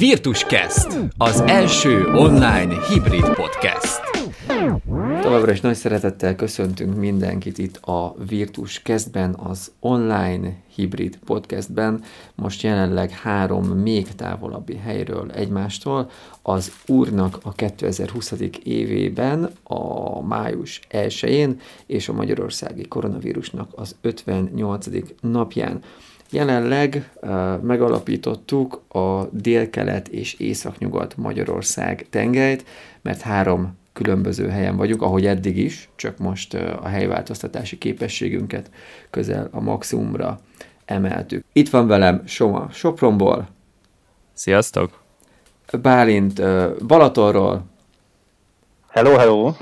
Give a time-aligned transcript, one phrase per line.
[0.00, 4.00] Virtuscast, az első online hibrid podcast.
[5.20, 12.02] Továbbra is nagy szeretettel köszöntünk mindenkit itt a Virtus Castben, az online hibrid podcastben.
[12.34, 16.10] Most jelenleg három még távolabbi helyről egymástól.
[16.42, 18.32] Az úrnak a 2020.
[18.62, 24.86] évében, a május 1-én és a magyarországi koronavírusnak az 58.
[25.20, 25.82] napján.
[26.30, 32.64] Jelenleg uh, megalapítottuk a délkelet és északnyugat Magyarország tengelyt,
[33.02, 38.70] mert három különböző helyen vagyunk, ahogy eddig is, csak most uh, a helyváltoztatási képességünket
[39.10, 40.40] közel a maximumra
[40.84, 41.44] emeltük.
[41.52, 43.48] Itt van velem Soma Sopronból.
[44.32, 45.02] Sziasztok!
[45.82, 47.64] Bálint uh, Balatonról.
[48.88, 49.52] Hello, hello!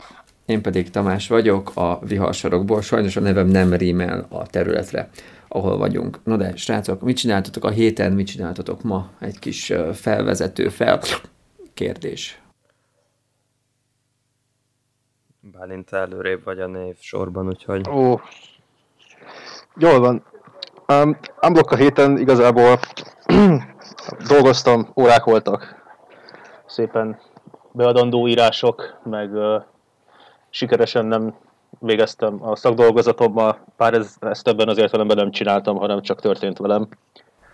[0.46, 2.82] Én pedig Tamás vagyok a Viharsarokból.
[2.82, 5.10] Sajnos a nevem nem rímel a területre
[5.48, 6.24] ahol vagyunk.
[6.24, 9.10] Na de, srácok, mit csináltatok a héten, mit csináltatok ma?
[9.18, 11.00] Egy kis felvezető fel
[11.74, 12.40] kérdés.
[15.40, 17.88] Bálint előrébb vagy a név sorban, úgyhogy...
[17.88, 18.20] Ó,
[19.76, 20.24] jól van.
[20.86, 22.78] Um, unblock a héten igazából
[24.28, 25.84] dolgoztam, órák voltak.
[26.66, 27.20] Szépen
[27.72, 29.62] beadandó írások, meg uh,
[30.50, 31.34] sikeresen nem
[31.80, 36.88] végeztem a szakdolgozatommal, pár ez, ezt ebben az értelemben nem csináltam, hanem csak történt velem.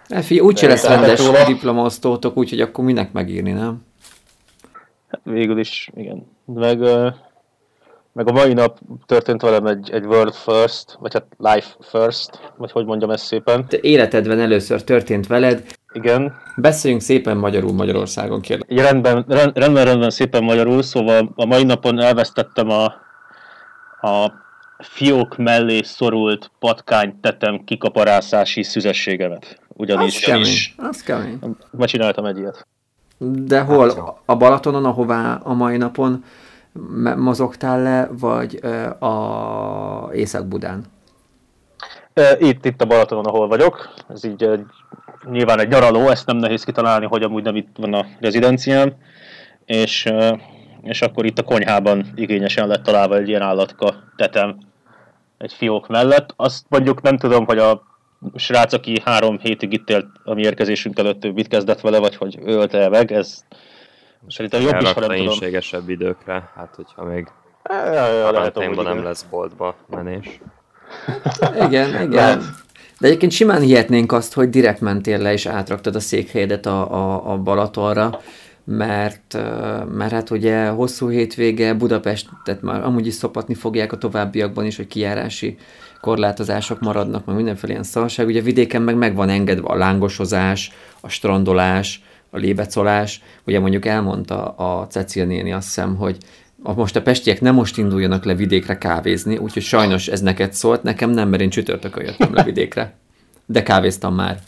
[0.09, 1.45] Efi, úgyse lesz rendes róla.
[1.45, 3.85] diplomaosztótok, úgyhogy akkor minek megírni, nem?
[5.09, 6.27] Hát végül is, igen.
[6.45, 6.79] Meg,
[8.13, 12.71] meg a mai nap történt velem egy, egy world first, vagy hát life first, vagy
[12.73, 13.67] hogy mondjam ezt szépen.
[13.69, 15.65] Te életedben először történt veled.
[15.93, 16.35] Igen.
[16.57, 18.81] Beszéljünk szépen magyarul Magyarországon, kérlek.
[18.81, 23.04] Rendben, rendben, rendben, szépen magyarul, szóval a mai napon elvesztettem a
[24.05, 24.33] a
[24.79, 29.61] fiók mellé szorult patkány tetem kikaparászási szüzességemet.
[29.69, 31.39] Ugyanis az kemény, az kemény.
[31.71, 32.67] Ma csináltam egy ilyet.
[33.19, 33.89] De hol?
[33.89, 36.25] Hát, a Balatonon, ahová a mai napon
[37.17, 38.61] mozogtál le, vagy
[38.99, 40.85] a Észak-Budán?
[42.39, 43.95] Itt, itt a Balatonon, ahol vagyok.
[44.09, 44.65] Ez így egy,
[45.31, 48.93] nyilván egy nyaraló, ezt nem nehéz kitalálni, hogy amúgy nem itt van a rezidenciám.
[49.65, 50.13] És
[50.85, 54.59] és akkor itt a konyhában igényesen lett találva egy ilyen állatka tetem
[55.39, 56.33] egy fiók mellett.
[56.37, 57.83] Azt mondjuk nem tudom, hogy a
[58.35, 62.17] srác, aki három hétig itt élt a mi érkezésünk előtt, ő mit kezdett vele, vagy
[62.17, 63.45] hogy ölte -e meg, ez
[64.29, 65.89] szerintem jobb is, ha nem tudom.
[65.89, 67.29] időkre, hát hogyha még
[67.71, 70.41] ja, ja, ja, lehet, nem lesz boltba menés.
[71.67, 72.43] igen, igen.
[72.99, 77.33] De egyébként simán hihetnénk azt, hogy direkt mentél le és átraktad a székhelyedet a, a,
[77.33, 78.21] a Balatonra,
[78.65, 79.39] mert,
[79.93, 84.87] mert hát ugye hosszú hétvége Budapestet már amúgy is szopatni fogják a továbbiakban is, hogy
[84.87, 85.57] kijárási
[86.01, 88.27] korlátozások maradnak, meg mindenféle ilyen szarság.
[88.27, 93.23] Ugye vidéken meg meg van engedve a lángosozás, a strandolás, a lébecolás.
[93.47, 96.17] Ugye mondjuk elmondta a Cecil néni azt hiszem, hogy
[96.63, 100.83] a, most a pestiek nem most induljanak le vidékre kávézni, úgyhogy sajnos ez neked szólt,
[100.83, 102.95] nekem nem, mert én csütörtökön jöttem le vidékre.
[103.47, 104.39] De kávéztam már.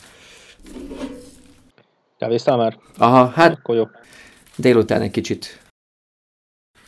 [2.17, 2.77] Kávéztál már?
[2.97, 3.83] Aha, hát Akkor jó.
[4.57, 5.61] Délután egy kicsit.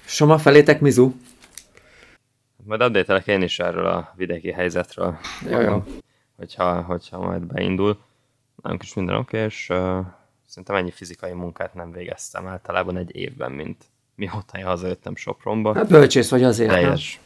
[0.06, 1.12] Soma, felétek Mizu?
[2.64, 5.18] Majd update én is erről a vidéki helyzetről.
[5.50, 5.84] Jó, jó.
[6.38, 8.00] Hogyha, hogyha majd beindul.
[8.62, 10.06] Nálunk is minden oké, és uh,
[10.46, 13.86] szerintem ennyi fizikai munkát nem végeztem általában egy évben, mint
[14.16, 15.74] mióta én hazajöttem Sopronba.
[15.74, 16.70] Hát bölcsész vagy azért.
[16.70, 17.20] Teljes,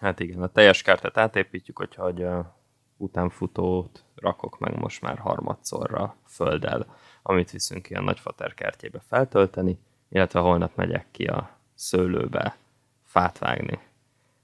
[0.00, 2.44] hát igen, a teljes kártát átépítjük, hogyha hogy uh,
[2.96, 6.86] utánfutót rakok meg most már harmadszorra földdel
[7.22, 9.78] amit viszünk ki a nagyfater kertjébe feltölteni,
[10.08, 12.56] illetve holnap megyek ki a szőlőbe
[13.04, 13.78] fát vágni.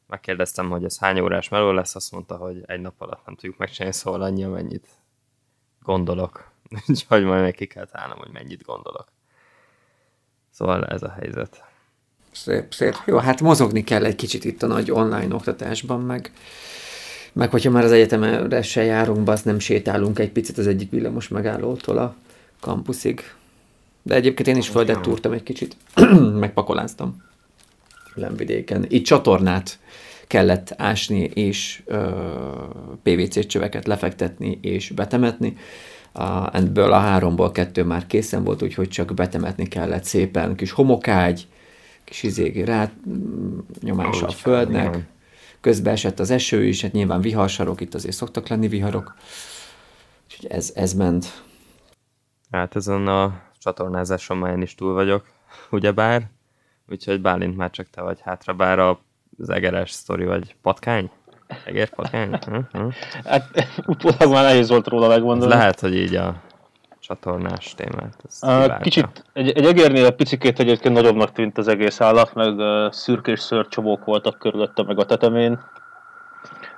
[0.06, 3.59] Megkérdeztem, hogy ez hány órás meló lesz, azt mondta, hogy egy nap alatt nem tudjuk
[3.59, 4.88] megcsinálni, szóval annyi, amennyit
[5.83, 6.50] gondolok.
[6.88, 9.06] Úgyhogy majd meg ki kell találnom, hogy mennyit gondolok.
[10.50, 11.65] Szóval ez a helyzet.
[12.31, 12.94] Szép, szép.
[13.06, 16.32] Jó, hát mozogni kell egy kicsit itt a nagy online oktatásban, meg,
[17.32, 21.29] meg hogyha már az egyetemre se járunk, azt nem sétálunk egy picit az egyik villamos
[21.29, 22.14] megállótól a
[22.60, 23.20] kampuszig.
[24.02, 25.76] De egyébként én is földet túrtam egy kicsit,
[26.40, 27.22] megpakoláztam
[28.14, 28.84] Lemvidéken.
[28.88, 29.78] Itt csatornát
[30.26, 31.99] kellett ásni, és uh,
[33.02, 35.56] PVC csöveket lefektetni és betemetni.
[36.14, 40.56] Uh, ebből a háromból kettő már készen volt, úgyhogy csak betemetni kellett szépen.
[40.56, 41.46] Kis homokágy,
[42.05, 42.90] kis izégi rá
[43.81, 44.99] nyomása a földnek.
[45.60, 49.14] Közben esett az eső is, hát nyilván viharsarok, itt azért szoktak lenni viharok.
[50.25, 51.43] Úgyhogy ez, ez ment.
[52.50, 55.25] Hát ezen a csatornázáson már én is túl vagyok,
[55.71, 56.23] ugyebár.
[56.91, 61.11] Úgyhogy Bálint már csak te vagy hátra, bár az egeres sztori vagy patkány?
[61.65, 62.39] Eger patkány?
[63.25, 65.53] Hát utólag már nehéz volt róla megmondani.
[65.53, 66.43] Ez lehet, hogy így a
[67.00, 68.17] csatornás témát.
[68.41, 68.79] kiváltja.
[68.79, 73.41] kicsit, egy, egy egérnél egy picikét egyébként nagyobbnak tűnt az egész állat, meg uh, szürkés
[73.41, 75.61] szörcsomók voltak körülötte, meg a tetemén.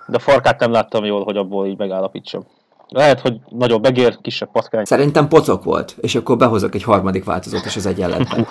[0.06, 2.46] De a farkát nem láttam jól, hogy abból így megállapítsam.
[2.90, 4.84] Lehet, hogy nagyobb egér, kisebb patkány.
[4.84, 8.46] Szerintem pocok volt, és akkor behozok egy harmadik változót is az egyenletben.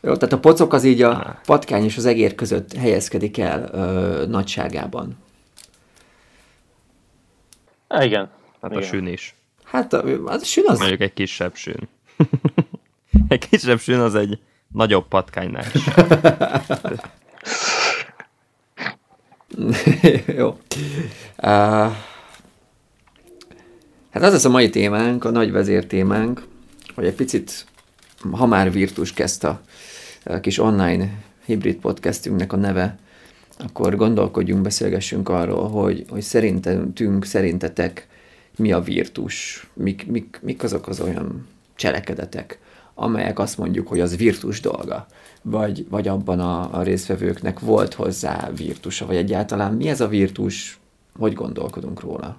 [0.00, 4.24] Jó, tehát a pocok az így a patkány és az egér között helyezkedik el ö,
[4.26, 5.16] nagyságában.
[7.88, 8.30] Há, igen.
[8.62, 8.88] Hát a igen.
[8.88, 9.34] sűn is.
[9.64, 10.78] Hát a- az sűn az...
[10.78, 11.88] Mondjuk egy kisebb sűn.
[13.28, 14.38] egy kisebb sűn az egy
[14.72, 15.64] nagyobb patkánynál.
[20.36, 20.58] Jó.
[21.42, 21.92] Uh,
[24.10, 26.46] hát az lesz a mai témánk, a nagy vezér témánk,
[26.94, 27.66] hogy egy picit,
[28.30, 29.60] ha már Virtus kezdte a,
[30.24, 31.10] a kis online
[31.44, 32.98] hibrid podcastünknek a neve,
[33.58, 38.08] akkor gondolkodjunk, beszélgessünk arról, hogy, hogy szerintünk, szerintetek
[38.56, 42.58] mi a virtus, mik, mik, mik azok az olyan cselekedetek,
[42.94, 45.06] amelyek azt mondjuk, hogy az virtus dolga,
[45.42, 50.78] vagy, vagy abban a, a résztvevőknek volt hozzá virtusa, vagy egyáltalán mi ez a virtus,
[51.18, 52.36] hogy gondolkodunk róla?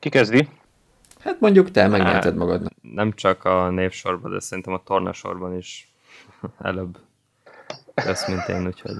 [0.00, 0.48] Ki kezdi?
[1.20, 2.72] Hát mondjuk te megnyerted magadnak.
[2.82, 5.92] Nem csak a névsorban, de szerintem a tornasorban is
[6.62, 6.98] előbb
[7.94, 8.96] lesz, mint én, úgyhogy...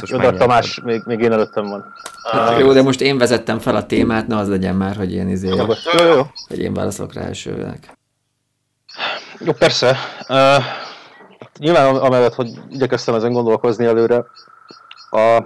[0.00, 0.32] Jó, de.
[0.32, 1.84] Tamás még, még én előttem van.
[2.22, 5.28] Hát, jó, de most én vezettem fel a témát, ne az legyen már, hogy én
[5.28, 5.56] izé, Jó,
[5.92, 6.26] jó, jó.
[6.48, 7.96] hogy én válaszolok rá elsőnek.
[9.38, 9.96] Jó, persze.
[10.28, 10.64] Uh,
[11.58, 14.24] nyilván am- amellett, hogy igyekeztem ezen gondolkozni előre,
[15.10, 15.42] a,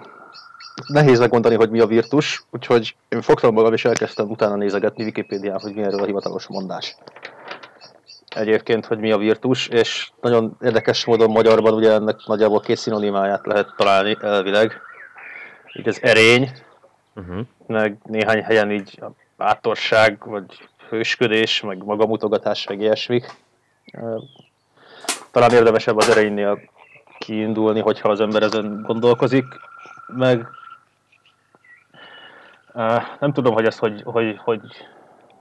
[0.86, 5.60] nehéz megmondani, hogy mi a virtus, úgyhogy én fogtam magam és elkezdtem utána nézegetni Wikipédián,
[5.60, 6.96] hogy mi erről a hivatalos mondás.
[8.28, 13.46] Egyébként, hogy mi a virtus, és nagyon érdekes módon magyarban ugye ennek nagyjából két szinonimáját
[13.46, 14.80] lehet találni elvileg.
[15.72, 16.50] Így az erény,
[17.14, 17.46] Uh-huh.
[17.66, 19.06] meg néhány helyen így a
[19.36, 23.34] bátorság, vagy hősködés, meg magamutogatás, meg ilyesmik.
[25.30, 26.60] Talán érdemesebb az erejénél
[27.18, 29.44] kiindulni, hogyha az ember ezen gondolkozik,
[30.06, 30.46] meg
[33.20, 34.60] nem tudom, hogy ezt hogy, hogy, hogy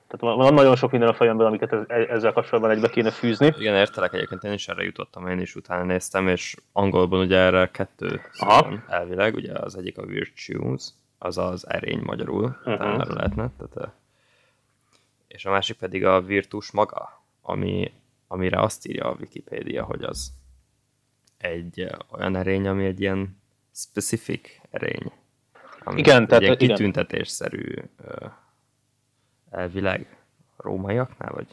[0.08, 3.54] tehát van nagyon sok minden a fejemben, amiket ez- ezzel kapcsolatban egybe kéne fűzni.
[3.58, 7.72] Igen, értelek egyébként, én is erre jutottam, én is utána néztem, és angolban ugye erre
[7.72, 8.62] kettő Aha.
[8.62, 10.84] van elvileg, ugye az egyik a virtues,
[11.18, 12.78] az az erény magyarul, uh-huh.
[12.78, 13.92] talán arra lehetne, tehát,
[15.28, 17.94] és a másik pedig a virtus maga, ami,
[18.28, 20.32] amire azt írja a Wikipédia, hogy az
[21.38, 23.38] egy olyan erény, ami egy ilyen
[23.74, 25.12] specific erény.
[25.84, 26.58] Ami Igen, egy tehát- igen.
[26.76, 27.74] kitüntetésszerű
[29.50, 30.18] elvileg
[30.58, 31.48] a rómaiaknál, vagy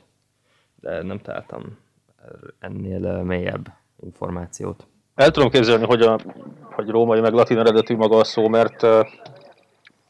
[0.81, 1.79] de nem találtam
[2.59, 4.87] ennél mélyebb információt.
[5.15, 6.19] El tudom képzelni, hogy, a,
[6.63, 8.87] hogy római meg latin eredetű maga a szó, mert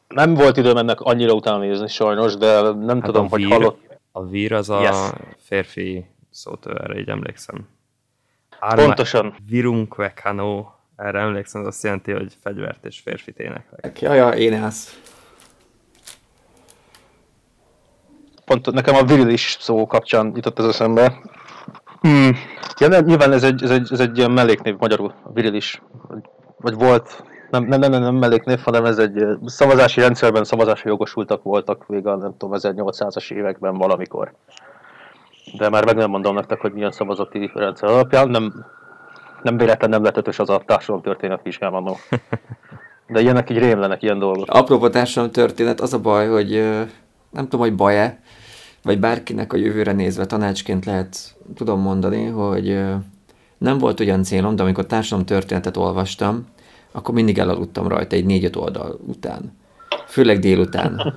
[0.07, 3.51] nem volt időm ennek annyira utána nézni sajnos, de nem Hát tudom, a hogy vír,
[3.51, 3.99] hallott.
[4.11, 5.09] A vír az a Yes.
[5.37, 7.67] férfi szót, erre így emlékszem.
[8.59, 9.35] Arma, Pontosan.
[9.47, 14.01] Virunque cano, erre emlékszem, az azt jelenti, hogy fegyvert és férfit éneklek.
[14.01, 14.99] Jaja, én állsz.
[18.45, 21.21] Pont nekem a virilis szó kapcsán jutott ez eszembe.
[22.01, 22.35] Hmm.
[22.79, 25.81] Ja, nem, nyilván ez egy, ez, egy, ez egy ilyen melléknév magyarul, a virilis.
[26.07, 26.23] Vagy,
[26.57, 31.43] vagy volt, nem, nem, nem, nem, melléknév, hanem ez egy ö, szavazási rendszerben szavazási jogosultak
[31.43, 34.33] voltak még a nem tudom, 1800-as években valamikor.
[35.57, 38.65] De már meg nem mondom nektek, hogy milyen szavazati rendszer alapján, nem,
[39.41, 41.97] nem véletlen nem lett ötös az a társadalomtörténet vizsgálmanó.
[43.07, 44.49] De ilyenek így rémlenek, ilyen dolgok.
[44.49, 46.49] Apropó társadalom történet, az a baj, hogy
[47.29, 48.19] nem tudom, hogy baj-e,
[48.83, 51.17] vagy bárkinek a jövőre nézve tanácsként lehet,
[51.55, 52.83] tudom mondani, hogy
[53.57, 56.47] nem volt olyan célom, de amikor társadalom történetet olvastam,
[56.91, 59.57] akkor mindig elaludtam rajta egy négy-öt oldal után.
[60.07, 61.13] Főleg délután.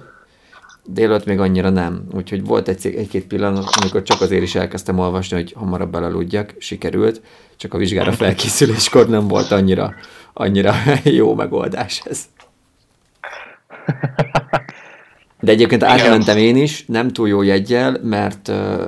[0.85, 2.05] Délután még annyira nem.
[2.13, 6.55] Úgyhogy volt egy, egy-két pillanat, amikor csak azért is elkezdtem olvasni, hogy hamarabb elaludjak.
[6.59, 7.23] Sikerült,
[7.57, 9.95] csak a vizsgára felkészüléskor nem volt annyira,
[10.33, 10.75] annyira
[11.05, 12.25] jó megoldás ez.
[15.41, 18.83] De egyébként átmentem én is, nem túl jó jegyel, mert uh,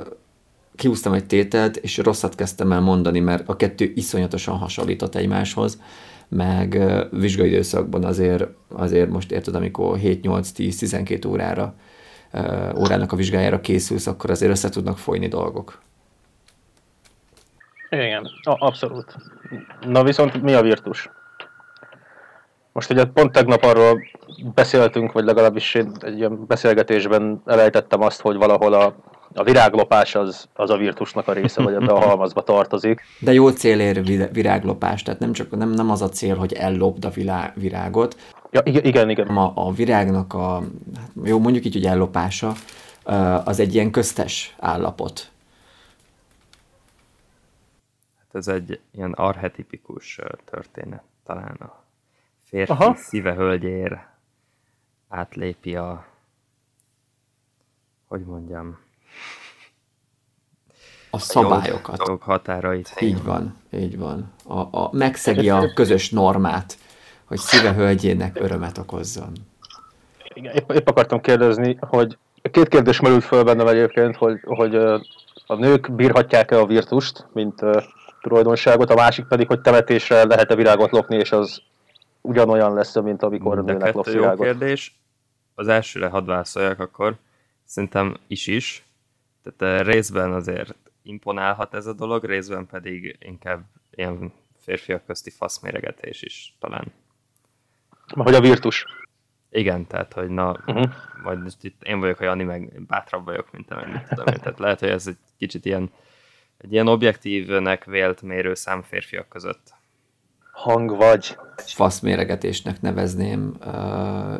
[0.75, 5.81] kiúztam egy tételt, és rosszat kezdtem el mondani, mert a kettő iszonyatosan hasonlított egymáshoz,
[6.27, 11.75] meg vizsgai időszakban azért, azért most érted, amikor 7-8-10-12 órára
[12.77, 15.81] órának a vizsgájára készülsz, akkor azért össze tudnak folyni dolgok.
[17.89, 19.15] Igen, abszolút.
[19.81, 21.09] Na viszont mi a virtus?
[22.71, 24.01] Most ugye pont tegnap arról
[24.53, 28.95] beszéltünk, vagy legalábbis én egy ilyen beszélgetésben elejtettem azt, hogy valahol a,
[29.35, 33.01] a viráglopás az, az a virtusnak a része, vagy ebbe a halmazba tartozik.
[33.19, 36.53] De jó cél ér vir- viráglopás, tehát nem csak nem, nem az a cél, hogy
[36.53, 38.15] ellopd a vilá- virágot,
[38.51, 39.09] Ja, igen, igen.
[39.09, 39.27] igen.
[39.27, 40.63] A, a virágnak a,
[40.95, 42.53] hát jó, mondjuk így, hogy ellopása,
[43.43, 45.31] az egy ilyen köztes állapot.
[48.17, 51.83] Hát ez egy ilyen arhetipikus történet talán a
[52.45, 52.95] férfi Aha.
[52.95, 53.99] szíve hölgyér
[55.09, 56.05] átlépi a
[58.07, 58.77] hogy mondjam
[61.15, 61.99] a szabályokat.
[61.99, 62.93] A határait.
[62.99, 64.33] Így van, így van.
[64.43, 66.77] A, a, megszegi a közös normát,
[67.25, 69.31] hogy szíve hölgyének örömet okozzon.
[70.33, 72.17] Igen, épp, épp akartam kérdezni, hogy
[72.51, 74.75] két kérdés merült föl bennem egyébként, hogy, hogy
[75.45, 77.83] a nők bírhatják-e a virtust, mint uh,
[78.21, 81.61] tulajdonságot, a másik pedig, hogy temetésre lehet-e virágot lopni, és az
[82.21, 84.37] ugyanolyan lesz, mint amikor a nőnek lopsz virágot.
[84.37, 84.99] Jó kérdés.
[85.55, 87.15] Az elsőre hadd válaszoljak akkor.
[87.65, 88.85] Szerintem is is.
[89.43, 96.55] Tehát részben azért imponálhat ez a dolog, részben pedig inkább ilyen férfiak közti faszméregetés is
[96.59, 96.93] talán.
[98.07, 98.85] Hogy a virtus.
[99.49, 100.91] Igen, tehát, hogy na, uh-huh.
[101.23, 104.39] majd itt én vagyok a Jani, meg bátrabb vagyok, mint te, meg mit tudom én.
[104.39, 105.91] Tehát lehet, hogy ez egy kicsit ilyen,
[106.57, 109.73] egy ilyen objektívnek vélt mérőszám férfiak között.
[110.51, 111.37] Hang vagy.
[111.57, 113.57] Faszméregetésnek nevezném,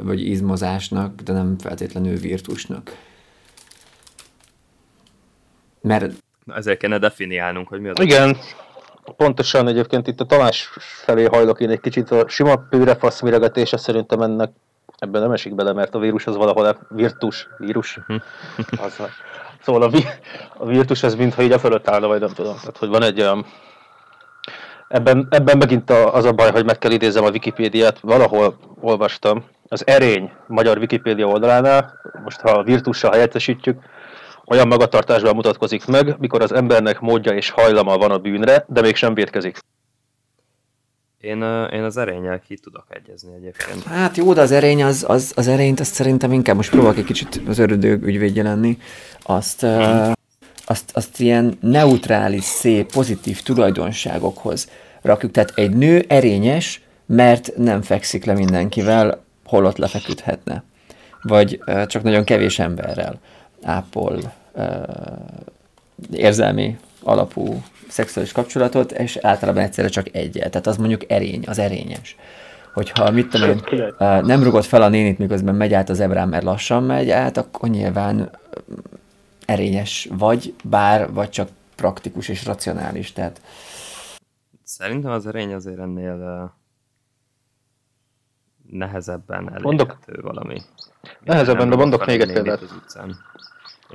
[0.01, 2.97] vagy izmozásnak, de nem feltétlenül virtusnak.
[5.81, 7.99] Mert ezért kéne definiálnunk, hogy mi az.
[7.99, 8.37] Igen,
[9.17, 14.21] pontosan egyébként itt a Tamás felé hajlok én egy kicsit a sima pőrefasz miregetése szerintem
[14.21, 14.51] ennek
[14.97, 17.99] ebben nem esik bele, mert a vírus az valahol a virtus, vírus.
[18.07, 18.17] Mhm.
[18.83, 19.01] az,
[19.61, 20.05] szóval a, vi,
[20.57, 22.55] a virtus ez mintha így a fölött állna, vagy nem tudom.
[22.55, 23.45] Tehát, hogy van egy olyan
[24.87, 29.87] Ebben, ebben megint az a baj, hogy meg kell idézem a Wikipédiát, valahol olvastam, az
[29.87, 33.79] erény magyar Wikipédia oldalánál, most ha a virtussal helyettesítjük,
[34.45, 38.95] olyan magatartásban mutatkozik meg, mikor az embernek módja és hajlama van a bűnre, de még
[38.95, 39.57] sem védkezik.
[41.25, 43.83] Én, én az erényel ki tudok egyezni egyébként.
[43.83, 47.03] Hát jó, de az erény, az, az, az erényt azt szerintem inkább most próbálok egy
[47.03, 48.77] kicsit az örödő ügyvédje lenni.
[49.21, 50.11] Azt, uh,
[50.65, 54.69] azt, azt ilyen neutrális, szép, pozitív tulajdonságokhoz
[55.01, 55.31] rakjuk.
[55.31, 60.63] Tehát egy nő erényes, mert nem fekszik le mindenkivel, holott lefeküdhetne.
[61.21, 63.19] Vagy uh, csak nagyon kevés emberrel
[63.65, 64.83] ápol uh,
[66.11, 70.51] érzelmi alapú szexuális kapcsolatot, és általában egyszerre csak egyet.
[70.51, 72.15] Tehát az mondjuk erény, az erényes.
[72.73, 73.93] Hogyha mit tudom én,
[74.25, 77.69] nem rugott fel a nénit, miközben megy át az ebrán, mert lassan megy át, akkor
[77.69, 78.29] nyilván
[79.45, 83.13] erényes vagy, bár, vagy csak praktikus és racionális.
[83.13, 83.41] Tehát...
[84.63, 86.53] Szerintem az erény azért ennél
[88.71, 90.61] nehezebben elérhető mondok, valami.
[91.23, 92.61] Nehezebben, de mondok még egy példát.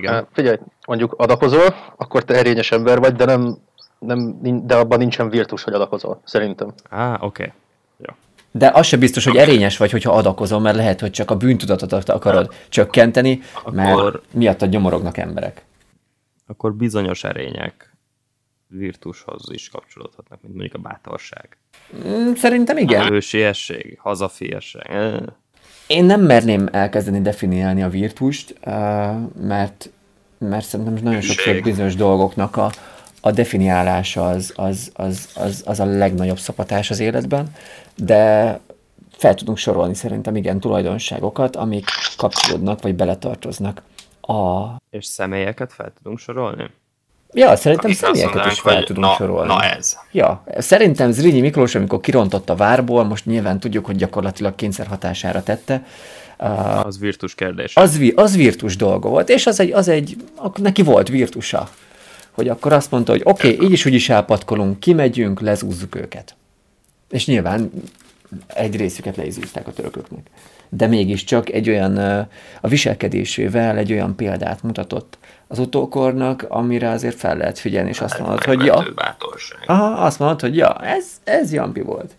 [0.01, 0.13] Igen.
[0.13, 3.59] Hát, figyelj, mondjuk adakozol, akkor te erényes ember vagy, de nem,
[3.99, 6.73] nem de abban nincsen virtus, hogy adakozol, szerintem.
[6.89, 7.25] Á, oké.
[7.25, 7.53] Okay.
[7.99, 8.15] Jó.
[8.51, 12.09] De az se biztos, hogy erényes vagy, hogyha adakozol, mert lehet, hogy csak a bűntudatot
[12.09, 12.67] akarod hát.
[12.69, 13.41] csökkenteni,
[13.71, 14.23] mert akkor...
[14.33, 15.65] miattad nyomorognak emberek.
[16.47, 17.91] Akkor bizonyos erények
[18.71, 21.57] virtushoz is kapcsolódhatnak, mint mondjuk a bátorság.
[22.07, 23.03] Mm, szerintem igen.
[23.03, 24.83] A hősiesség, hazafiesség.
[25.91, 28.55] Én nem merném elkezdeni definiálni a virtust,
[29.41, 29.91] mert,
[30.39, 32.71] mert szerintem nagyon sokszor bizonyos dolgoknak a,
[33.21, 37.53] a definiálása az, az, az, az, az a legnagyobb szapatás az életben,
[37.97, 38.59] de
[39.11, 41.85] fel tudunk sorolni szerintem igen tulajdonságokat, amik
[42.17, 43.83] kapcsolódnak vagy beletartoznak
[44.21, 44.67] a...
[44.91, 46.71] És személyeket fel tudunk sorolni?
[47.33, 49.53] Ja, szerintem személyeket is fel tudunk na, sorolni.
[49.53, 49.97] Na ez.
[50.13, 55.43] Ja, szerintem Zrínyi Miklós, amikor kirontott a várból, most nyilván tudjuk, hogy gyakorlatilag kényszer hatására
[55.43, 55.85] tette.
[56.39, 57.77] Uh, az virtus kérdés.
[57.77, 60.17] Az, az virtus dolga volt, és az egy, az egy,
[60.55, 61.69] neki volt virtusa.
[62.31, 66.35] Hogy akkor azt mondta, hogy oké, okay, így is úgy is elpatkolunk, kimegyünk, lezúzzuk őket.
[67.11, 67.71] És nyilván
[68.47, 70.27] egy részüket leizúzták a törököknek.
[70.69, 71.97] De mégiscsak egy olyan,
[72.61, 75.19] a viselkedésével egy olyan példát mutatott,
[75.51, 78.85] az utókornak, amire azért fel lehet figyelni, és azt hát, mondod, hogy ja.
[79.67, 82.15] Aha, azt mondod, hogy ja, ez, ez Jampi volt.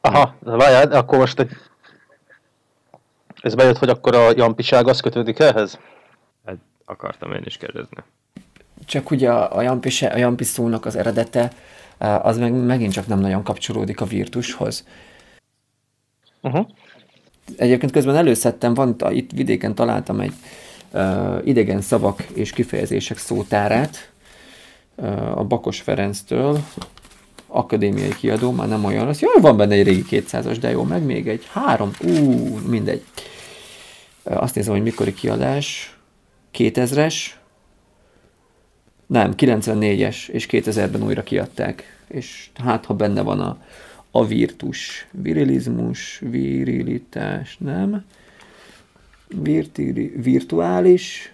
[0.00, 1.50] Aha, várjál, akkor most egy...
[3.40, 5.78] ez bejött, hogy akkor a jampiság az kötődik ehhez?
[6.46, 8.02] Hát akartam én is kérdezni.
[8.84, 11.52] Csak ugye a, a, jampi, a jampi szónak az eredete,
[11.98, 14.86] az meg megint csak nem nagyon kapcsolódik a virtushoz.
[16.40, 16.66] Uh-huh.
[17.56, 20.32] Egyébként közben előszedtem, van, itt vidéken találtam egy
[20.92, 24.10] uh, idegen szavak és kifejezések szótárát
[24.94, 26.60] uh, a Bakos Ferenctől,
[27.46, 29.20] akadémiai kiadó, már nem olyan rossz.
[29.20, 31.46] Jól van benne egy régi 200-as, de jó, meg még egy.
[31.52, 32.12] Három, ú,
[32.66, 33.04] mindegy.
[34.22, 35.96] Azt nézem, hogy mikori kiadás,
[36.54, 37.14] 2000-es,
[39.06, 43.58] nem, 94-es, és 2000-ben újra kiadták, és hát ha benne van a,
[44.10, 45.06] a virtus.
[45.10, 48.04] Virilizmus, virilitás, nem.
[49.42, 51.32] Virtiri, virtuális,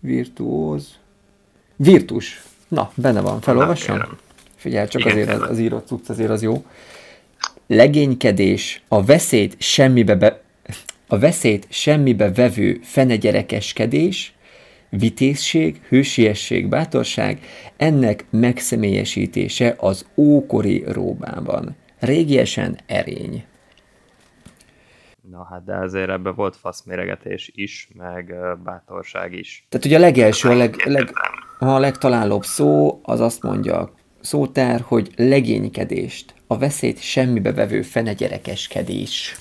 [0.00, 0.98] virtuóz,
[1.76, 2.42] virtus.
[2.68, 4.00] Na, benne van, felolvassam?
[4.54, 6.64] Figyelj, csak Igen, azért az, az írott cucc azért az jó.
[7.66, 10.42] Legénykedés, a veszélyt semmibe be,
[11.06, 14.34] a veszélyt semmibe vevő fenegyerekeskedés,
[14.98, 17.40] vitézség, hősiesség, bátorság,
[17.76, 21.76] ennek megszemélyesítése az ókori Rómában.
[21.98, 23.44] Régiesen erény.
[25.30, 28.34] Na hát, de azért ebbe volt faszméregetés is, meg
[28.64, 29.66] bátorság is.
[29.68, 31.10] Tehát ugye a legelső, a, leg, leg,
[31.58, 39.36] a legtalálóbb szó az azt mondja a szótár, hogy legénykedést, a veszélyt semmibe vevő fenegyerekeskedés.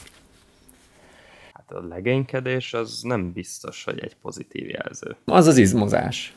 [1.68, 5.16] Hát a legénykedés az nem biztos, hogy egy pozitív jelző.
[5.26, 6.36] Az az izmozás.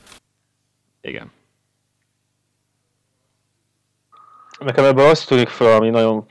[1.01, 1.31] Igen.
[4.59, 6.27] Nekem ebből azt tűnik fel, ami nagyon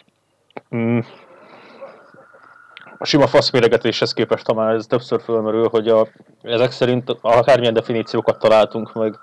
[0.75, 0.99] mm,
[2.97, 6.07] a sima faszméregetéshez képest, ha már ez többször fölmerül, hogy a,
[6.41, 9.19] ezek szerint akármilyen definíciókat találtunk, meg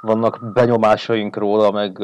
[0.00, 1.98] vannak benyomásaink róla, meg,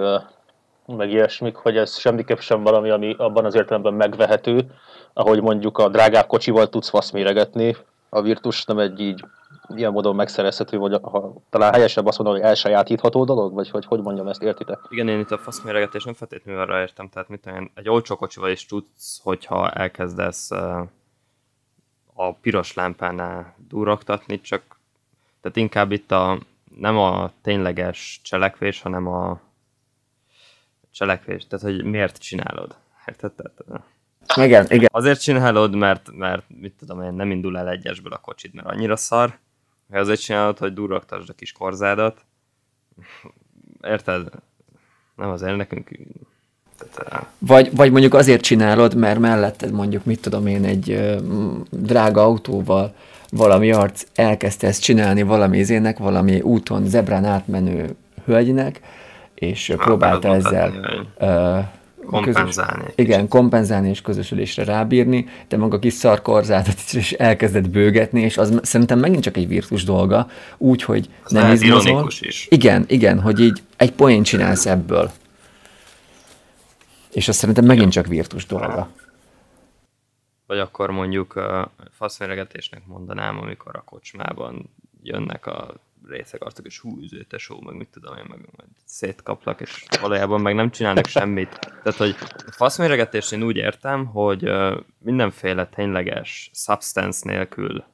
[0.96, 4.70] meg ilyesmik, hogy ez semmiképp sem valami, ami abban az értelemben megvehető,
[5.12, 7.76] ahogy mondjuk a drágább kocsival tudsz faszméregetni,
[8.08, 9.24] a Virtus nem egy így
[9.74, 14.00] ilyen módon megszerezhető, vagy ha, talán helyesebb azt mondom, hogy elsajátítható dolog, vagy hogy hogy
[14.00, 14.78] mondjam ezt, értitek?
[14.88, 18.50] Igen, én itt a faszméregetés nem feltétlenül arra értem, tehát mit én, egy olcsó kocsival
[18.50, 20.50] is tudsz, hogyha elkezdesz
[22.14, 24.62] a piros lámpánál durogtatni, csak
[25.40, 26.38] tehát inkább itt a,
[26.78, 29.40] nem a tényleges cselekvés, hanem a
[30.92, 32.76] cselekvés, tehát hogy miért csinálod.
[33.06, 33.32] Érted?
[33.32, 33.84] Tehát,
[34.36, 34.88] Igen, igen.
[34.92, 38.96] azért csinálod, mert, mert mit tudom én, nem indul el egyesből a kocsid, mert annyira
[38.96, 39.38] szar,
[39.86, 42.24] vagy azért csinálod, hogy durogtasd a kis korzádat.
[43.82, 44.28] Érted?
[45.16, 45.90] Nem azért nekünk...
[46.94, 51.18] Tehát, Vagy, vagy mondjuk azért csinálod, mert melletted mondjuk, mit tudom én, egy ö,
[51.70, 52.94] drága autóval
[53.30, 58.80] valami arc elkezdte ezt csinálni valami izének, valami úton zebrán átmenő hölgynek,
[59.40, 60.72] és ö, próbálta ezzel
[62.06, 68.38] kompenzálni egy igen, kompenzálni és közösülésre rábírni, de maga kis szarkorzátot is elkezdett bőgetni, és
[68.38, 72.08] az szerintem megint csak egy virtus dolga, úgy, hogy Az nem izmozol.
[72.20, 72.46] is.
[72.50, 75.10] Igen, igen, hogy így egy poén csinálsz ebből.
[77.12, 78.88] És azt szerintem megint csak virtus dolga.
[80.46, 81.44] Vagy akkor mondjuk uh,
[81.90, 84.70] faszméregetésnek mondanám, amikor a kocsmában
[85.02, 85.74] jönnek a
[86.10, 90.40] részek arcok, és hú, üző, tesó, meg mit tudom én, meg meg szétkaplak, és valójában
[90.40, 91.58] meg nem csinálnak semmit.
[91.58, 94.50] Tehát, hogy a faszméregetést én úgy értem, hogy
[94.98, 97.84] mindenféle tényleges substance nélkül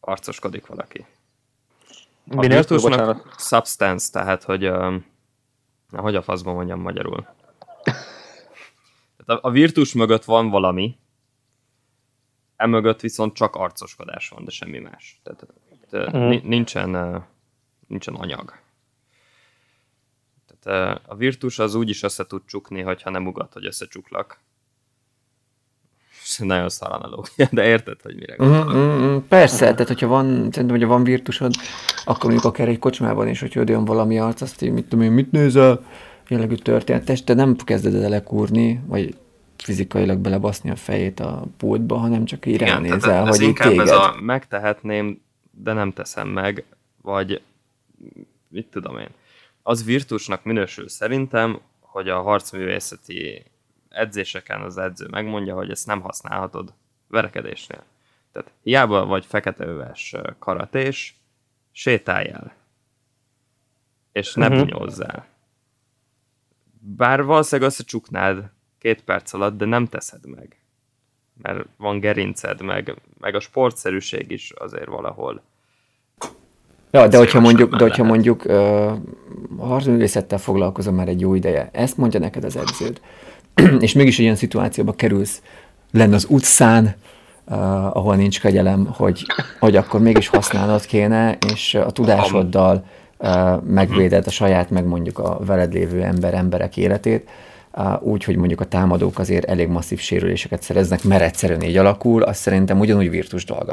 [0.00, 1.06] arcoskodik valaki.
[2.26, 4.72] A virtusnak substance, tehát, hogy
[6.00, 7.26] hogy a faszban mondjam magyarul.
[9.16, 10.96] Tehát a, a virtus mögött van valami,
[12.56, 15.20] emögött viszont csak arcoskodás van, de semmi más.
[15.22, 15.46] Tehát,
[15.92, 16.22] tehát Mhm.
[16.28, 17.22] ni- nincsen,
[17.88, 18.52] nincsen anyag.
[20.60, 24.40] Tehát a virtus az úgy is össze tud csukni, hogyha nem ugat, hogy összecsuklak.
[26.24, 28.74] Ez Nagyon szar analógia, de érted, hogy mire gondolok.
[28.74, 31.52] Mm, mm, persze, tehát hogyha van, szerintem, hogyha van virtusod,
[32.04, 35.12] akkor mondjuk akár egy kocsmában is, hogy jön valami arc, azt így, mit tudom én,
[35.12, 35.84] mit nézel,
[36.28, 39.16] jellegű történetes, te nem kezded el lekúrni, vagy
[39.56, 43.86] fizikailag belebaszni a fejét a pultba, hanem csak így ránézel, ez hogy így inkább téged.
[43.86, 45.22] ez a megtehetném,
[45.62, 46.64] de nem teszem meg,
[47.02, 47.42] vagy
[48.48, 49.10] mit tudom én.
[49.62, 53.44] Az virtusnak minősül szerintem, hogy a harcművészeti
[53.88, 56.72] edzéseken az edző megmondja, hogy ezt nem használhatod
[57.08, 57.84] verekedésnél.
[58.32, 61.16] Tehát hiába vagy feketeöves karatés,
[61.72, 62.54] sétálj el.
[64.12, 64.64] És ne uh-huh.
[64.64, 65.26] bunyózzál.
[66.80, 70.56] Bár valószínűleg összecsuknád két perc alatt, de nem teszed meg.
[71.42, 75.42] Mert van gerinced, meg, meg a sportszerűség is azért valahol.
[76.92, 78.16] Ja, de hogyha mondjuk, de hogyha lehet.
[78.16, 83.00] mondjuk uh, harcművészettel foglalkozom már egy jó ideje, ezt mondja neked az edződ,
[83.84, 85.42] és mégis egy olyan szituációba kerülsz
[85.92, 86.94] lenne az utcán,
[87.44, 89.26] uh, ahol nincs kegyelem, hogy,
[89.60, 92.84] hogy akkor mégis használnod kéne, és a tudásoddal
[93.18, 97.28] uh, megvéded a saját, meg mondjuk a veled lévő ember, emberek életét,
[97.72, 102.22] uh, úgy, hogy mondjuk a támadók azért elég masszív sérüléseket szereznek, mert egyszerűen így alakul,
[102.22, 103.72] az szerintem ugyanúgy virtus dolga.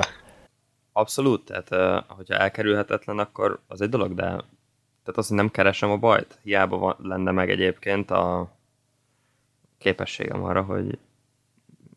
[1.00, 5.98] Abszolút, tehát hogyha elkerülhetetlen, akkor az egy dolog, de tehát azt, hogy nem keresem a
[5.98, 6.40] bajt.
[6.44, 8.52] Hiába van, lenne meg egyébként a
[9.78, 10.98] képességem arra, hogy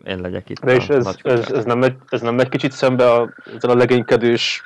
[0.04, 3.12] én legyek itt De és ez, ez, ez, nem megy, ez nem megy kicsit szembe
[3.12, 4.62] a, ezzel a legénykedős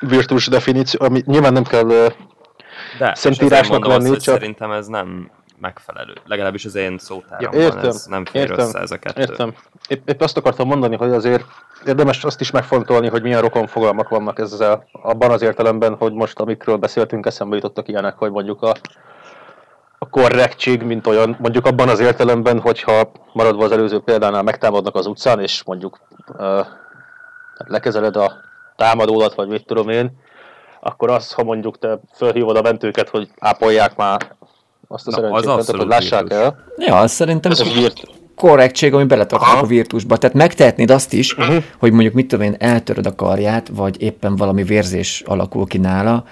[0.00, 1.84] virtus definíció, ami nyilván nem kell
[2.98, 5.30] De, szentírásnak azt, lenni, hogy csak- Szerintem ez nem
[5.62, 6.12] megfelelő.
[6.26, 9.20] Legalábbis az én szótáramban Ja, értem, ez nem fér értem, össze ez a kettő.
[9.20, 9.54] Értem.
[9.88, 11.44] Épp, épp azt akartam mondani, hogy azért
[11.86, 16.38] érdemes azt is megfontolni, hogy milyen rokon fogalmak vannak ezzel, abban az értelemben, hogy most
[16.38, 18.74] amikről beszéltünk, eszembe jutottak ilyenek, hogy mondjuk a,
[19.98, 25.06] a korrektség, mint olyan, mondjuk abban az értelemben, hogyha maradva az előző példánál megtámadnak az
[25.06, 26.66] utcán, és mondjuk uh,
[27.56, 28.32] lekezeled a
[28.76, 30.10] támadódat, vagy mit tudom én,
[30.80, 34.36] akkor az, ha mondjuk te felhívod a mentőket, hogy ápolják már
[34.92, 36.36] azt a Na, az abszolút hogy lássák virtus.
[36.38, 36.64] el.
[36.76, 38.00] Ja, az szerintem Ez egy virt.
[38.36, 40.16] korrektség, ami beletartozik a virtusba.
[40.16, 41.46] Tehát megtehetnéd azt is, Mhm.
[41.48, 41.62] uh-huh.
[41.78, 46.24] hogy mondjuk mit tudom én, eltöröd a karját, vagy éppen valami vérzés alakul ki nála,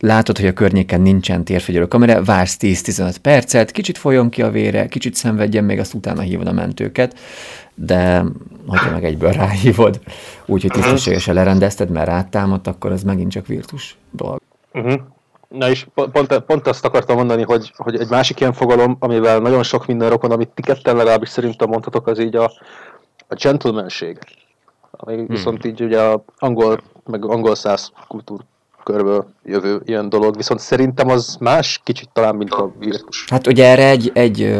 [0.00, 4.86] látod, hogy a környéken nincsen térfigyelő kamera, vársz 10-15 percet, kicsit folyjon ki a vére,
[4.86, 7.14] kicsit szenvedjen, még azt utána hívod a mentőket,
[7.74, 8.24] de
[8.66, 10.00] hogyha meg egyből ráhívod,
[10.46, 14.40] úgyhogy tisztességesen lerendezted, mert rátámadt, akkor ez megint csak virtus dolog.
[14.72, 15.00] Uh-huh.
[15.48, 19.38] Na és po- pont, pont azt akartam mondani, hogy, hogy egy másik ilyen fogalom, amivel
[19.38, 22.52] nagyon sok minden rokon, amit ti ketten legalábbis szerintem mondhatok, az így a,
[23.28, 24.18] a gentlemanség.
[24.90, 25.26] Ami hmm.
[25.26, 31.36] viszont így ugye a angol, meg angol száz kultúrkörből jövő ilyen dolog, viszont szerintem az
[31.40, 33.24] más kicsit talán, mint a virtus.
[33.30, 34.56] Hát ugye erre egy, egy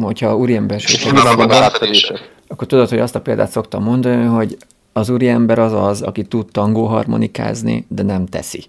[0.00, 0.36] hogyha
[1.62, 2.34] átfedések.
[2.48, 4.56] akkor tudod, hogy azt a példát szoktam mondani, hogy
[4.92, 8.64] az úriember az az, aki tud tangó harmonikázni, de nem teszi.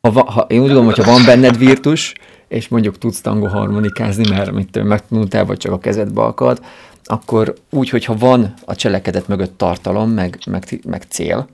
[0.00, 2.14] Ha, va, ha, én úgy gondolom, hogyha van benned virtus,
[2.48, 6.60] és mondjuk tudsz tangó harmonikázni, mert mit megtanultál, vagy csak a kezedbe akad,
[7.04, 11.48] akkor úgy, hogyha van a cselekedet mögött tartalom, meg, meg, meg cél,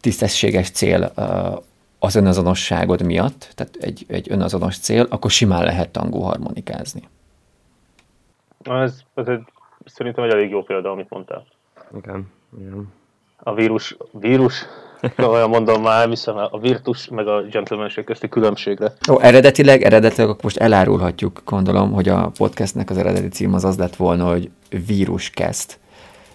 [0.00, 1.12] tisztességes cél
[1.98, 7.08] az önazonosságod miatt, tehát egy, egy önazonos cél, akkor simán lehet tangó harmonikázni.
[8.62, 9.42] Ez, ez egy,
[9.84, 11.46] szerintem egy elég jó példa, amit mondtál.
[11.96, 12.92] Igen, igen.
[13.36, 14.66] A vírus, vírus,
[15.16, 18.92] olyan mondom már, hiszem a virtus meg a gentlemanség közti különbségre.
[19.10, 23.78] Ó, eredetileg, eredetileg akkor most elárulhatjuk, gondolom, hogy a podcastnek az eredeti cím az az
[23.78, 24.50] lett volna, hogy
[24.86, 25.80] víruskezt.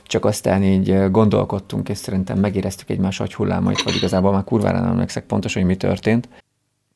[0.03, 5.25] Csak aztán így gondolkodtunk, és szerintem megéreztük egymás agyhullámait, vagy igazából már kurvára nem emlékszek
[5.25, 6.27] pontosan, hogy mi történt.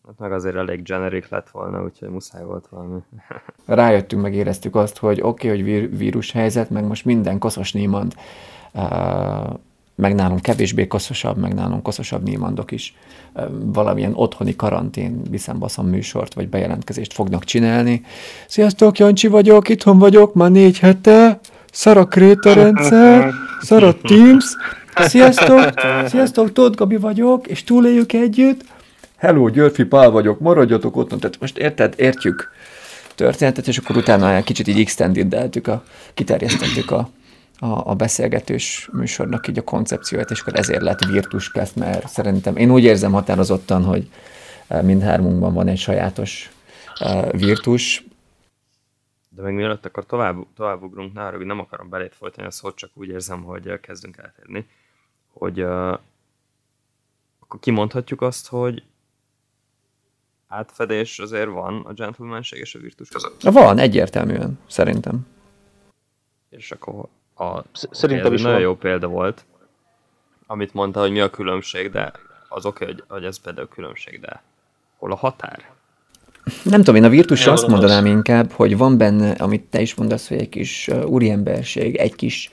[0.05, 2.99] Hát meg azért elég generic lett volna, úgyhogy muszáj volt valami.
[3.65, 8.15] Rájöttünk, megéreztük azt, hogy oké, okay, hogy vír, vírushelyzet, meg most minden koszos némand,
[8.73, 9.53] uh,
[10.01, 12.95] meg nálunk kevésbé koszosabb, meg nálunk koszosabb némandok is
[13.51, 18.01] valamilyen otthoni karantén viszembaszom műsort, vagy bejelentkezést fognak csinálni.
[18.47, 21.39] Sziasztok, Jancsi vagyok, itthon vagyok, már négy hete,
[21.71, 24.45] szar a krétarendszer, szar a Teams,
[24.95, 25.73] sziasztok,
[26.05, 28.61] sziasztok, Tóth Gabi vagyok, és túléljük együtt.
[29.17, 31.19] Hello, Györfi Pál vagyok, maradjatok otthon.
[31.19, 32.51] Tehát most érted, értjük
[33.15, 35.83] történetet, és akkor utána egy kicsit így extendideltük, a,
[36.13, 37.09] kiterjesztettük a,
[37.63, 42.71] a, a beszélgetős műsornak így a koncepcióját, és akkor ezért lett Virtuskest, mert szerintem én
[42.71, 44.09] úgy érzem határozottan, hogy
[44.67, 46.51] eh, mindhármunkban van egy sajátos
[46.99, 48.05] uh, Virtus.
[49.29, 52.91] De még mielőtt akkor tovább, tovább ugrunk, hogy nem akarom belét folytani a szót, csak
[52.93, 54.67] úgy érzem, hogy ö, kezdünk eltérni,
[55.33, 55.97] hogy uh,
[57.39, 58.83] akkor kimondhatjuk azt, hogy
[60.47, 63.41] átfedés azért van a gentlemanség és a virtus között.
[63.41, 65.27] Van, egyértelműen, szerintem.
[66.49, 67.07] És akkor
[67.41, 68.67] a Sz- Szerintem ez is nagyon van.
[68.67, 69.45] jó példa volt,
[70.47, 72.11] amit mondta, hogy mi a különbség, de
[72.49, 74.43] az oké, hogy, hogy ez például különbség, de
[74.97, 75.69] hol a határ?
[76.63, 77.69] Nem tudom, én a virtusra azt az.
[77.69, 82.49] mondanám inkább, hogy van benne, amit te is mondasz, hogy egy kis úriemberség, egy kis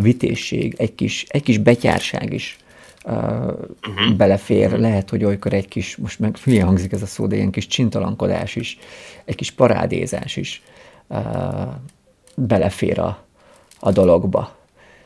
[0.00, 2.56] vitézség, egy kis, egy kis betyárság is
[3.04, 4.16] uh, uh-huh.
[4.16, 4.78] belefér.
[4.78, 7.66] Lehet, hogy olykor egy kis, most meg hülye hangzik ez a szó, de ilyen kis
[7.66, 8.78] csintalankodás is,
[9.24, 10.62] egy kis parádézás is
[11.06, 11.20] uh,
[12.36, 13.23] belefér a,
[13.84, 14.56] a dologba.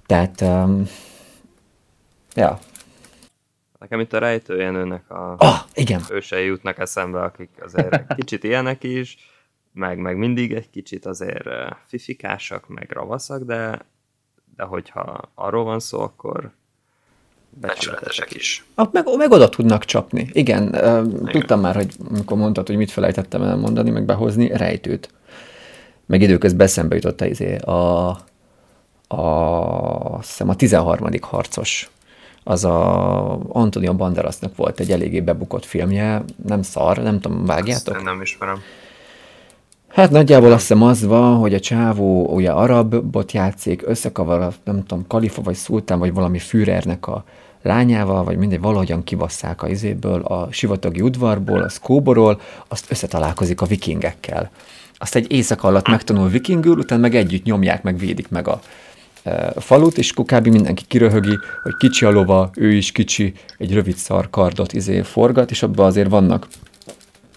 [0.06, 0.88] Tehát, um,
[2.34, 2.58] ja.
[3.78, 6.00] Nekem itt a rejtőjenőnek a Ah, igen.
[6.10, 9.16] ősei jutnak eszembe, akik azért kicsit ilyenek is,
[9.72, 13.84] meg, meg mindig egy kicsit azért eh, fifikásak, meg ravaszak, de,
[14.56, 16.50] de hogyha arról van szó, akkor
[17.50, 18.64] becsületesek is.
[18.74, 20.28] Ah, meg, meg oda tudnak csapni.
[20.32, 21.24] Igen, Igen.
[21.24, 25.10] tudtam már, hogy amikor mondtad, hogy mit felejtettem elmondani, meg behozni, rejtőt.
[26.06, 28.08] Meg időközben eszembe jutott izé, a,
[29.08, 31.08] a, azt hiszem a 13.
[31.20, 31.90] harcos.
[32.44, 37.96] Az a Antonio Banderasnak volt egy eléggé bebukott filmje, nem szar, nem tudom, vágjátok?
[37.96, 38.60] Én nem ismerem.
[39.88, 44.84] Hát nagyjából azt hiszem az van, hogy a csávó ugye arabot játszik, összekavar a, nem
[44.86, 47.24] tudom, kalifa vagy szultán, vagy valami Führernek a
[47.62, 53.66] lányával, vagy mindegy, valahogyan kivasszák a izéből, a sivatagi udvarból, a szkóborról, azt összetalálkozik a
[53.66, 54.50] vikingekkel.
[54.98, 58.60] Azt egy éjszaka alatt megtanul vikingül, utána meg együtt nyomják, meg védik meg a,
[59.56, 60.46] falut, és akkor kb.
[60.46, 65.50] mindenki kiröhögi, hogy kicsi a lova, ő is kicsi, egy rövid szar kardot izé forgat,
[65.50, 66.46] és abban azért vannak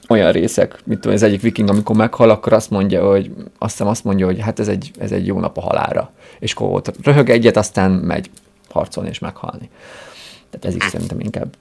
[0.08, 3.88] olyan részek, mint tudom, az egyik viking, amikor meghal, akkor azt mondja, hogy azt hiszem
[3.88, 6.12] azt mondja, hogy hát ez egy, ez egy jó nap a halára.
[6.40, 8.30] És akkor ott röhög egyet, aztán megy
[8.70, 9.70] harcolni és meghalni.
[10.50, 11.56] Tehát ez is szerintem inkább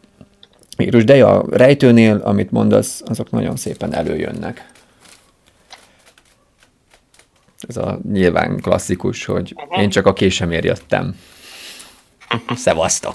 [0.76, 1.04] vírus.
[1.04, 4.70] De a rejtőnél, amit mondasz, azok nagyon szépen előjönnek.
[7.70, 11.16] Ez a nyilván klasszikus, hogy én csak a késemért jöttem.
[12.54, 13.14] Szevasztok!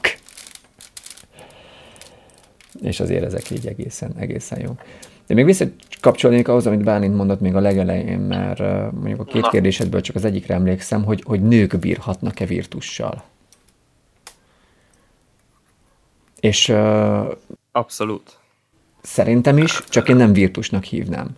[2.82, 4.78] És azért ezek így egészen, egészen jó.
[5.28, 8.60] De még visszakapcsolnék ahhoz, amit Bálint mondott még a legelején, mert
[8.92, 9.50] mondjuk a két Na.
[9.50, 13.24] kérdésedből csak az egyikre emlékszem, hogy, hogy nők bírhatnak-e virtussal.
[16.40, 16.70] És...
[16.70, 17.32] Uh,
[17.72, 18.38] Abszolút.
[19.02, 21.36] Szerintem is, csak én nem virtusnak hívnám.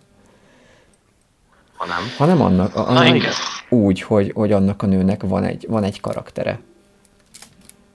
[1.78, 1.98] Hanem?
[2.18, 3.30] Hanem annak, a, annak Na,
[3.70, 6.60] úgy, hogy, hogy annak a nőnek van egy, van egy karaktere.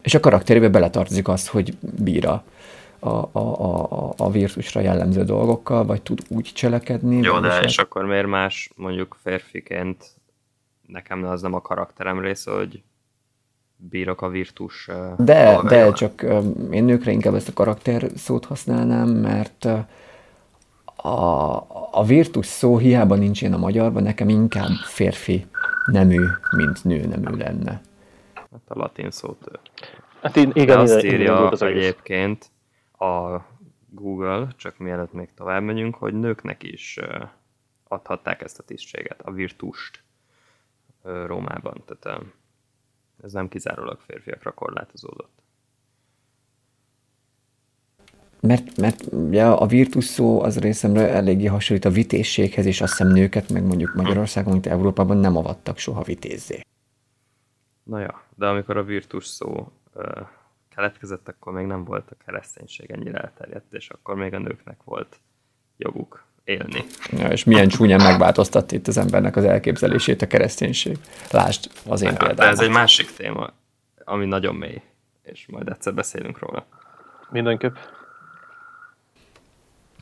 [0.03, 2.45] És a karakterébe beletartozik az, hogy bíra
[2.99, 7.17] a, a, a, a virtusra jellemző dolgokkal, vagy tud úgy cselekedni.
[7.17, 10.05] Jó, de és akkor miért más mondjuk férfiként
[10.87, 12.83] nekem az nem a karakterem része, hogy
[13.77, 16.25] bírok a virtus De, de csak
[16.71, 19.69] én nőkre inkább ezt a karakter szót használnám, mert
[21.03, 25.47] a, a virtus szó hiába nincs ilyen a magyarban, nekem inkább férfi
[25.87, 26.25] nemű,
[26.57, 27.81] mint nő nemű lenne.
[28.35, 29.61] Hát a latin szót
[30.23, 32.51] Hát igen, igen, azt írja az egyébként
[32.99, 33.39] a
[33.89, 36.99] Google, csak mielőtt még tovább megyünk, hogy nőknek is
[37.89, 40.03] adhatták ezt a tisztséget, a virtust
[41.03, 41.83] Rómában.
[41.87, 42.23] Tehát
[43.23, 45.42] ez nem kizárólag férfiakra korlátozódott.
[48.47, 53.13] Mert, mert ja, a virtus szó az részemre eléggé hasonlít a vitézséghez, és azt hiszem
[53.13, 56.61] nőket, meg mondjuk Magyarországon, mint Európában nem avattak soha vitézzé.
[57.83, 60.21] Na ja, de amikor a virtus szó ö,
[60.75, 65.21] keletkezett, akkor még nem volt a kereszténység ennyire elterjedt, és akkor még a nőknek volt
[65.77, 66.85] joguk élni.
[67.11, 70.99] Ja, és milyen csúnyán megváltoztatta itt az embernek az elképzelését a kereszténység.
[71.31, 72.51] Lásd az én például.
[72.51, 73.53] ez egy másik téma,
[74.05, 74.83] ami nagyon mély,
[75.23, 76.67] és majd egyszer beszélünk róla.
[77.31, 77.75] Mindenképp.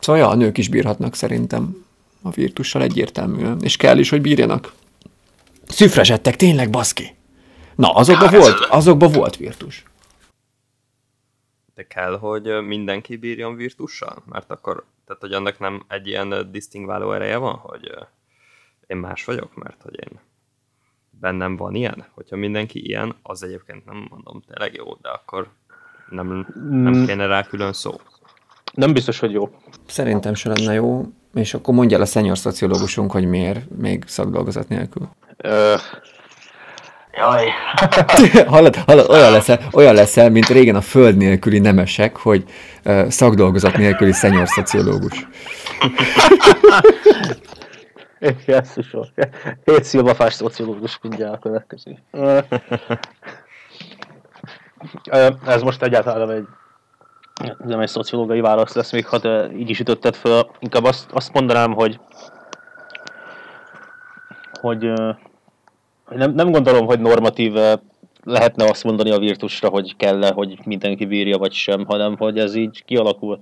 [0.01, 1.85] Szóval ja, a nők is bírhatnak szerintem
[2.23, 4.73] a virtussal egyértelműen, és kell is, hogy bírjanak.
[5.67, 7.15] Szüfresettek, tényleg, baszki!
[7.75, 9.85] Na, azokban volt, azokba volt virtus.
[11.75, 14.23] De kell, hogy mindenki bírjon virtussal?
[14.27, 17.91] Mert akkor, tehát hogy annak nem egy ilyen disztingváló ereje van, hogy
[18.87, 20.19] én más vagyok, mert hogy én
[21.11, 22.07] bennem van ilyen.
[22.15, 25.49] Hogyha mindenki ilyen, az egyébként nem mondom tényleg jó, de akkor
[26.11, 27.05] nem, nem mm.
[27.05, 28.01] kéne rá külön szó.
[28.73, 29.49] Nem biztos, hogy jó.
[29.87, 31.05] Szerintem se lenne jó,
[31.35, 35.09] és akkor mondja el a szenyor szociológusunk, hogy miért még szakdolgozat nélkül.
[35.37, 35.75] Ö,
[37.13, 37.49] Jaj.
[38.55, 42.45] hallod, hallod, olyan, leszel, olyan leszel, mint régen a föld nélküli nemesek, hogy
[42.85, 45.27] uh, szakdolgozat nélküli szenyor szociológus.
[48.47, 49.05] Jesszusom.
[49.65, 51.99] Hét szilvafás szociológus mindjárt a következő.
[55.47, 56.47] Ez most egyáltalán egy
[57.65, 60.51] nem egy szociológiai válasz lesz még, ha így is ütötted föl.
[60.59, 62.01] Inkább azt, azt mondanám, hogy
[64.61, 64.93] hogy
[66.09, 67.53] nem, nem gondolom, hogy normatív
[68.25, 72.55] lehetne azt mondani a virtusra, hogy kell-e, hogy mindenki bírja vagy sem, hanem hogy ez
[72.55, 73.41] így kialakul.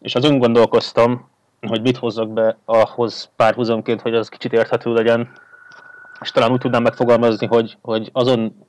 [0.00, 1.30] És azon gondolkoztam,
[1.66, 5.30] hogy mit hozzak be ahhoz párhuzamként, hogy az kicsit érthető legyen,
[6.20, 8.66] és talán úgy tudnám megfogalmazni, hogy, hogy azon,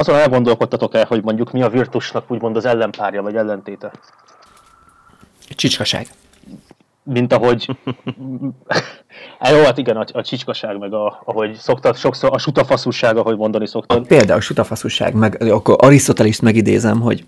[0.00, 3.92] azon elgondolkodtatok el, hogy mondjuk mi a virtusnak úgymond az ellenpárja vagy ellentéte.
[5.48, 6.06] Csicskaság
[7.02, 7.68] mint ahogy...
[9.50, 13.66] jó, hát igen, a, a csicskaság, meg a, ahogy szoktad, sokszor a sutafaszúság, ahogy mondani
[13.66, 14.06] szoktad.
[14.06, 17.24] Például a sutafaszúság, meg akkor Arisztoteliszt megidézem, hogy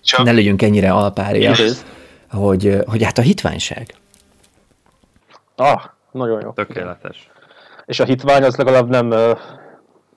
[0.00, 0.24] Csak.
[0.24, 1.54] ne legyünk ennyire alpária,
[2.30, 3.94] hogy, hogy hát a hitványság.
[5.56, 6.50] Ah, nagyon jó.
[6.50, 7.30] Tökéletes.
[7.86, 9.12] És a hitvány az legalább nem,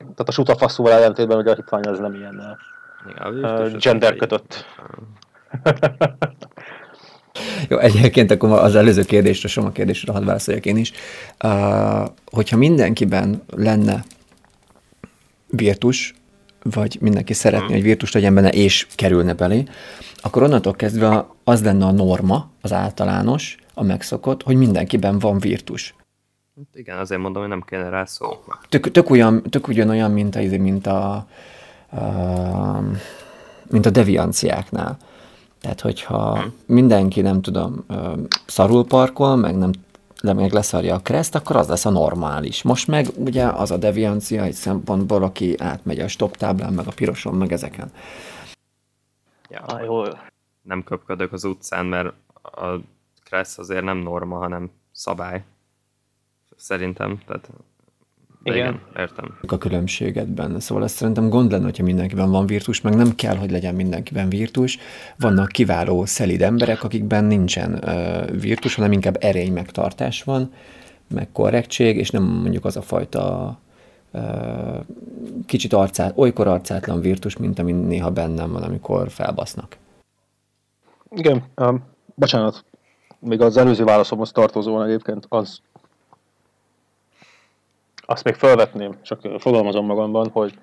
[0.04, 2.58] tehát a sutafaszúval ellentétben, hogy a hitvány az nem ilyen
[3.18, 4.66] ja, uh, gender kötött.
[7.70, 10.92] Jó, egyébként akkor az előző kérdésre, Soma kérdésre hadd válaszoljak én is.
[11.44, 14.04] Uh, hogyha mindenkiben lenne
[15.48, 16.14] virtus,
[16.64, 17.76] vagy mindenki szeretné, hmm.
[17.76, 19.64] hogy virtus legyen benne, és kerülne belé,
[20.16, 25.96] akkor onnantól kezdve az lenne a norma, az általános, a megszokott, hogy mindenkiben van virtus.
[26.56, 28.44] Hát igen, azért mondom, hogy nem kéne rá szó.
[28.70, 31.16] Tök, tök, olyan, tök ugyanolyan, mint a, mint a,
[31.90, 32.06] a,
[33.70, 34.98] mint a devianciáknál.
[35.62, 36.54] Tehát, hogyha hmm.
[36.66, 37.86] mindenki, nem tudom,
[38.46, 39.72] szarul parkol, meg nem
[40.32, 42.62] meg leszarja a kreszt, akkor az lesz a normális.
[42.62, 46.92] Most meg ugye az a deviancia egy szempontból, aki átmegy a stop táblán, meg a
[46.96, 47.92] piroson, meg ezeken.
[49.50, 50.04] Ja, ah, jó.
[50.62, 52.80] Nem köpködök az utcán, mert a
[53.24, 55.44] Kressz azért nem norma, hanem szabály.
[56.64, 57.50] Szerintem, tehát
[58.44, 58.58] igen.
[58.58, 59.38] igen, értem.
[59.48, 60.60] a különbséget benne.
[60.60, 64.30] Szóval ezt szerintem gond lenne, hogyha mindenkiben van virtus, meg nem kell, hogy legyen mindenkiben
[64.30, 64.78] virtus.
[65.18, 70.54] Vannak kiváló, szelid emberek, akikben nincsen uh, virtus, hanem inkább erény megtartás van,
[71.08, 73.58] meg korrektség, és nem mondjuk az a fajta
[74.12, 74.80] uh,
[75.46, 79.78] kicsit arcát, olykor arcátlan virtus, mint ami néha bennem van, amikor felbasznak.
[81.10, 81.84] Igen, um,
[82.16, 82.66] bocsánat,
[83.20, 85.62] még az előző válaszomhoz tartozóan egyébként az
[88.06, 90.54] azt még felvetném, csak fogalmazom magamban, hogy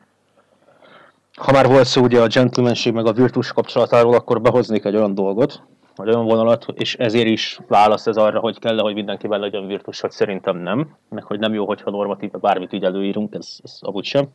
[1.36, 5.14] ha már volt szó ugye a gentlemanség meg a virtus kapcsolatáról, akkor behoznék egy olyan
[5.14, 5.62] dolgot,
[5.96, 10.00] vagy olyan vonalat, és ezért is válasz ez arra, hogy kell hogy mindenkivel legyen virtus,
[10.00, 14.04] hogy szerintem nem, meg hogy nem jó, hogyha normatíve bármit így előírunk, ez, ez abúgy
[14.04, 14.28] sem.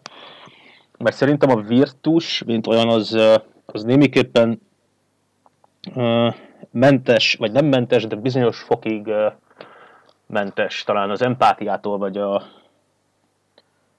[0.97, 3.17] Mert szerintem a virtus, mint olyan, az,
[3.65, 4.61] az némiképpen
[5.95, 6.33] uh,
[6.71, 9.11] mentes, vagy nem mentes, de bizonyos fokig
[10.27, 12.43] mentes talán az empátiától, vagy a,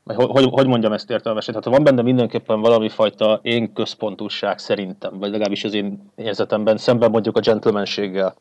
[0.07, 1.55] vagy hogy, hogy mondjam ezt értelmesen?
[1.55, 7.11] Tehát van benne mindenképpen valami fajta én központúság szerintem, vagy legalábbis az én érzetemben, szemben
[7.11, 8.37] mondjuk a gentlemanséggel,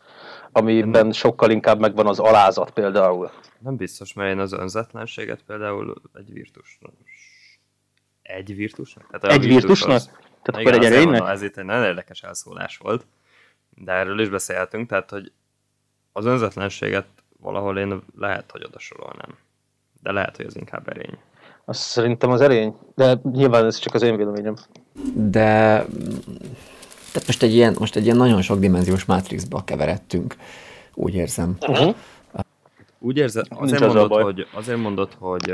[0.51, 3.31] amiben sokkal inkább megvan az alázat például.
[3.59, 6.79] Nem biztos, mert én az önzetlenséget például egy virtus.
[8.21, 9.19] Egy virtusnak?
[9.19, 9.95] Tehát egy virtusnak?
[9.95, 10.05] Az...
[10.41, 11.27] Tehát akkor egy erénynek?
[11.27, 13.05] Ez itt egy nagyon érdekes elszólás volt,
[13.69, 15.31] de erről is beszélhetünk, tehát hogy
[16.11, 17.07] az önzetlenséget
[17.39, 19.37] valahol én lehet, hogy odasorolnám.
[20.01, 21.17] De lehet, hogy az inkább erény.
[21.65, 24.55] Azt szerintem az erény, de nyilván ez csak az én véleményem.
[25.13, 25.85] De
[27.11, 30.35] tehát most egy ilyen, most egy ilyen nagyon sok dimenziós mátrixba keveredtünk,
[30.93, 31.57] úgy érzem.
[31.67, 31.95] Uh-huh.
[32.99, 35.53] Úgy érzed, azért Nincs mondod, az hogy, azért mondod, hogy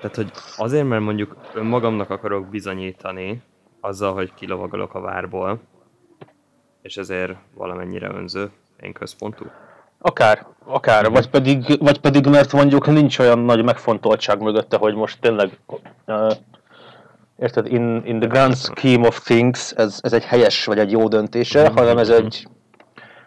[0.00, 3.42] tehát, hogy azért, mert mondjuk önmagamnak akarok bizonyítani
[3.80, 5.60] azzal, hogy kilovagolok a várból,
[6.82, 8.50] és ezért valamennyire önző,
[8.80, 9.44] én központú.
[10.06, 15.20] Akár, akár, vagy pedig, vagy pedig mert mondjuk nincs olyan nagy megfontoltság mögötte, hogy most
[15.20, 15.58] tényleg
[16.06, 16.32] uh,
[17.38, 21.08] érted, in, in the grand scheme of things ez, ez egy helyes vagy egy jó
[21.08, 21.74] döntése, mm.
[21.74, 22.48] hanem ez egy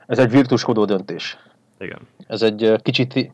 [0.07, 1.37] ez egy virtuskodó döntés.
[1.79, 1.99] Igen.
[2.27, 3.31] Ez egy uh, kicsit,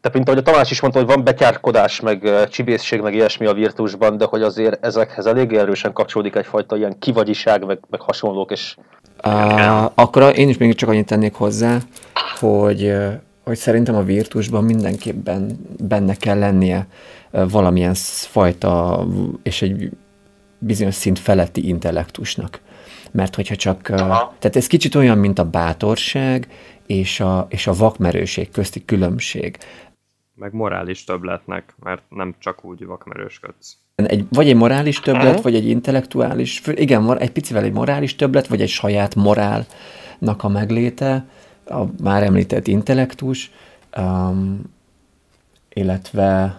[0.00, 3.52] tehát mint ahogy a Tamás is mondta, hogy van betyárkodás, meg csibészség, meg ilyesmi a
[3.52, 8.76] virtusban, de hogy azért ezekhez elég erősen kapcsolódik egyfajta ilyen kivagyiság, meg, meg hasonlók, és
[9.24, 11.78] Uh, akkor én is még csak annyit tennék hozzá,
[12.40, 12.94] hogy,
[13.44, 16.86] hogy szerintem a virtusban mindenképpen benne kell lennie
[17.30, 19.04] valamilyen fajta
[19.42, 19.90] és egy
[20.58, 22.60] bizonyos szint feletti intellektusnak.
[23.10, 24.34] Mert hogyha csak, Aha.
[24.38, 26.48] tehát ez kicsit olyan, mint a bátorság
[26.86, 29.58] és a, és a vakmerőség közti különbség.
[30.38, 33.76] Meg morális többletnek, mert nem csak úgy vakmerősködsz.
[33.94, 35.42] Egy, vagy egy morális többlet, uh-huh.
[35.42, 41.28] vagy egy intellektuális, igen, egy picivel egy morális többlet, vagy egy saját morálnak a megléte,
[41.66, 43.50] a már említett intellektus,
[43.96, 44.60] um,
[45.68, 46.56] illetve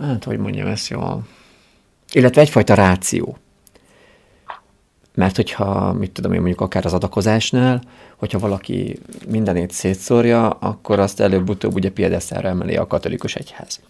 [0.00, 1.26] hát, hogy mondjam ezt jól,
[2.12, 3.36] illetve egyfajta ráció.
[5.14, 7.82] Mert hogyha, mit tudom én, mondjuk akár az adakozásnál,
[8.16, 8.98] hogyha valaki
[9.28, 13.80] mindenét szétszórja, akkor azt előbb-utóbb ugye piedesztára emeli a katolikus egyház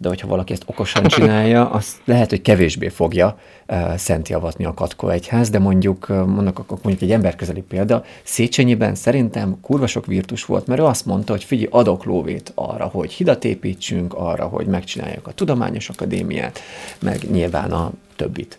[0.00, 4.74] de hogyha valaki ezt okosan csinálja, az lehet, hogy kevésbé fogja uh, szent javatni a
[4.74, 10.44] Katkó egyház, de mondjuk, uh, mondjuk, mondjuk egy emberközeli példa, Széchenyiben szerintem kurva sok virtus
[10.44, 14.66] volt, mert ő azt mondta, hogy figyelj, adok lóvét arra, hogy hidat építsünk, arra, hogy
[14.66, 16.60] megcsináljuk a Tudományos Akadémiát,
[16.98, 18.58] meg nyilván a többit.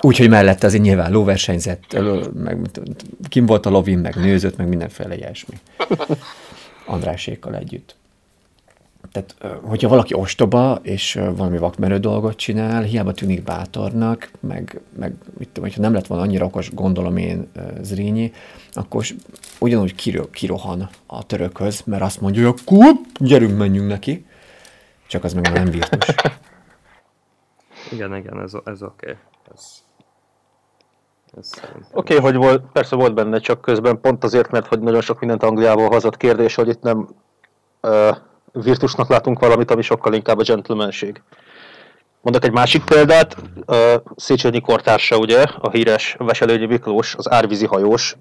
[0.00, 1.98] Úgyhogy mellette azért nyilván lóversenyzett,
[2.34, 2.58] meg
[3.28, 5.58] kim volt a lovin, meg nőzött, meg mindenféle ilyesmi.
[6.86, 7.96] Andrásékkal együtt
[9.12, 15.48] tehát hogyha valaki ostoba, és valami vakmerő dolgot csinál, hiába tűnik bátornak, meg, meg mit
[15.48, 17.48] tudom, hogyha nem lett volna annyira okos, gondolom én
[17.80, 18.32] Zrínyi,
[18.72, 19.04] akkor
[19.58, 24.26] ugyanúgy kiro, kirohan a törökhöz, mert azt mondja, hogy akkor gyerünk, menjünk neki.
[25.06, 26.14] Csak az meg nem virtus.
[27.92, 29.10] Igen, igen, ez, ez oké.
[29.10, 29.16] Okay.
[29.54, 29.64] Ez,
[31.92, 35.18] Oké, okay, hogy volt, persze volt benne, csak közben pont azért, mert hogy nagyon sok
[35.20, 37.08] mindent Angliából hozott kérdés, hogy itt nem
[37.82, 38.16] uh,
[38.52, 41.22] Virtusnak látunk valamit, ami sokkal inkább a gentlemanség.
[42.20, 43.36] Mondok egy másik példát,
[44.16, 48.16] Széchenyi kortársa, ugye, a híres Veselőgyi Miklós, az árvízi hajós,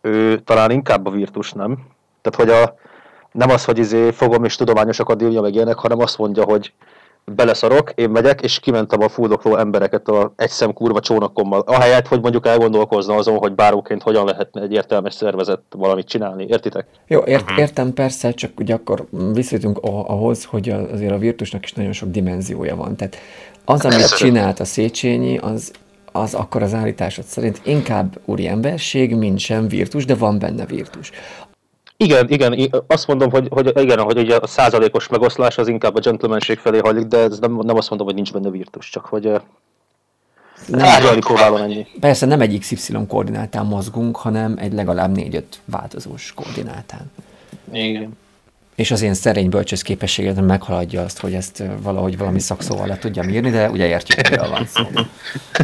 [0.00, 1.78] ő talán inkább a virtus, nem?
[2.20, 2.74] Tehát, hogy a,
[3.32, 6.72] nem az, hogy izé fogom és tudományos akadémia meg ilyenek, hanem azt mondja, hogy
[7.24, 11.60] beleszarok, én megyek, és kimentem a fuldokló embereket a egy szem kurva csónakommal.
[11.60, 16.46] Ahelyett, hogy mondjuk elgondolkozna azon, hogy báróként hogyan lehetne egy értelmes szervezet valamit csinálni.
[16.48, 16.86] Értitek?
[17.06, 17.58] Jó, ért, mhm.
[17.58, 22.76] értem persze, csak ugye akkor visszajutunk ahhoz, hogy azért a virtusnak is nagyon sok dimenziója
[22.76, 22.96] van.
[22.96, 23.16] Tehát
[23.64, 25.72] az, amit csinált a Széchenyi, az
[26.12, 31.10] az akkor az állításod szerint inkább úri emberség, mint sem virtus, de van benne virtus.
[32.04, 36.00] Igen, igen, azt mondom, hogy, hogy igen, hogy ugye a százalékos megoszlás az inkább a
[36.00, 39.22] gentlemanség felé hajlik, de ez nem, nem azt mondom, hogy nincs benne virtus, csak hogy
[40.66, 41.86] nem Tárgyalni próbálom ennyi.
[42.00, 47.12] Persze nem egy XY koordinátán mozgunk, hanem egy legalább 4-5 változós koordinátán.
[47.72, 48.16] Igen.
[48.80, 53.28] És az én szerény bölcsös képességet meghaladja azt, hogy ezt valahogy valami szakszóval le tudjam
[53.28, 54.82] írni, de ugye értjük, hogy van szó.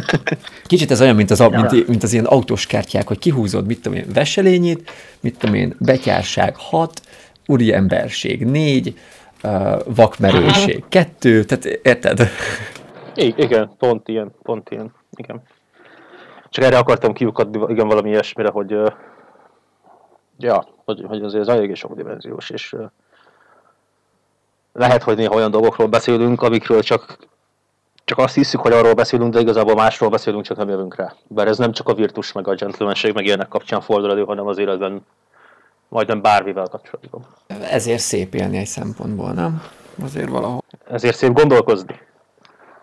[0.67, 3.97] Kicsit ez olyan, mint az, mint, mint az ilyen autós kártyák, hogy kihúzod, mit tudom
[3.97, 7.01] én, veselényét, mit tudom én, betyárság 6,
[7.45, 8.99] úri emberség 4,
[9.43, 12.29] uh, vakmerőség 2, tehát érted?
[13.15, 15.41] igen, pont ilyen, pont ilyen, igen.
[16.49, 18.75] Csak erre akartam kiukadni, igen, valami ilyesmire, hogy
[20.37, 22.89] ja, hogy, hogy azért ez eléggé sokdimenziós, és uh,
[24.77, 27.17] lehet, hogy néha olyan dolgokról beszélünk, amikről csak,
[28.05, 31.13] csak azt hiszük, hogy arról beszélünk, de igazából másról beszélünk, csak nem jövünk rá.
[31.27, 34.47] Bár ez nem csak a virtus, meg a gentlemanség, meg ilyenek kapcsán fordul elő, hanem
[34.47, 35.05] az életben
[35.89, 37.25] majdnem bármivel kapcsolatban.
[37.71, 39.61] Ezért szép élni egy szempontból, nem?
[40.03, 40.63] Azért valahol.
[40.89, 42.05] Ezért szép gondolkozni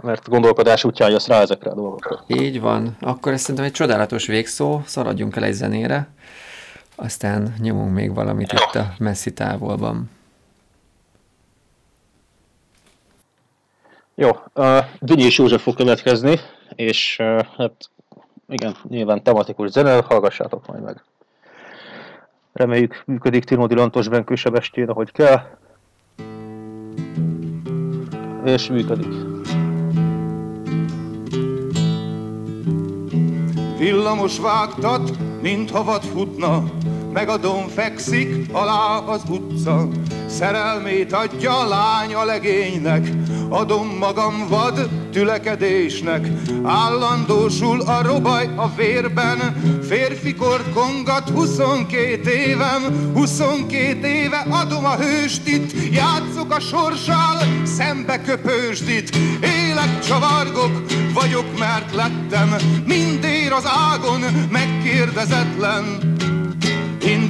[0.05, 2.25] mert gondolkodás útján jössz rá ezekre a dolgokra.
[2.27, 2.97] Így van.
[3.01, 6.09] Akkor ez szerintem egy csodálatos végszó, szaladjunk el egy zenére,
[6.97, 10.11] aztán nyomunk még valamit itt a messzi távolban.
[14.15, 14.85] Jó, uh,
[15.17, 16.41] és József fog következni,
[16.75, 17.91] és uh, hát
[18.49, 21.03] igen, nyilván tematikus zene, hallgassátok majd meg.
[22.53, 25.41] Reméljük működik Timódi Lantos Benkő Sebestjén, ahogy kell.
[28.45, 29.13] És működik.
[33.79, 35.11] Villamos vágtat,
[35.43, 36.63] mint vad futna,
[37.13, 39.89] meg a dom fekszik alá az utca.
[40.27, 43.09] Szerelmét adja a lány a legénynek,
[43.55, 46.29] adom magam vad tülekedésnek.
[46.65, 49.39] Állandósul a robaj a vérben,
[49.89, 50.35] férfi
[50.75, 59.17] kongat 22 évem, 22 éve adom a hőst itt, játszok a sorssal, szembe köpősdit.
[59.41, 60.83] Élek, csavargok,
[61.15, 62.55] vagyok, mert lettem,
[62.87, 66.13] mindér az ágon, megkérdezetlen.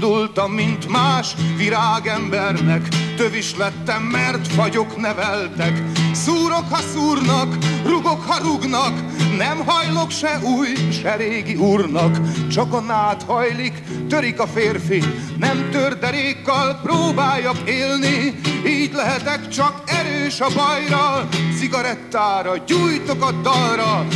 [0.05, 5.83] Indultam, mint más virágembernek, tövis lettem, mert fagyok neveltek.
[6.13, 8.93] Szúrok, ha szúrnak, rugok, ha rugnak,
[9.37, 10.69] nem hajlok se új,
[11.03, 12.19] se régi úrnak.
[12.51, 15.03] Csak a nád hajlik, törik a férfi,
[15.39, 18.41] nem törderékkal próbáljak élni.
[18.67, 21.29] Így lehetek csak erős a bajra,
[21.59, 24.07] cigarettára, gyújtok a dalra,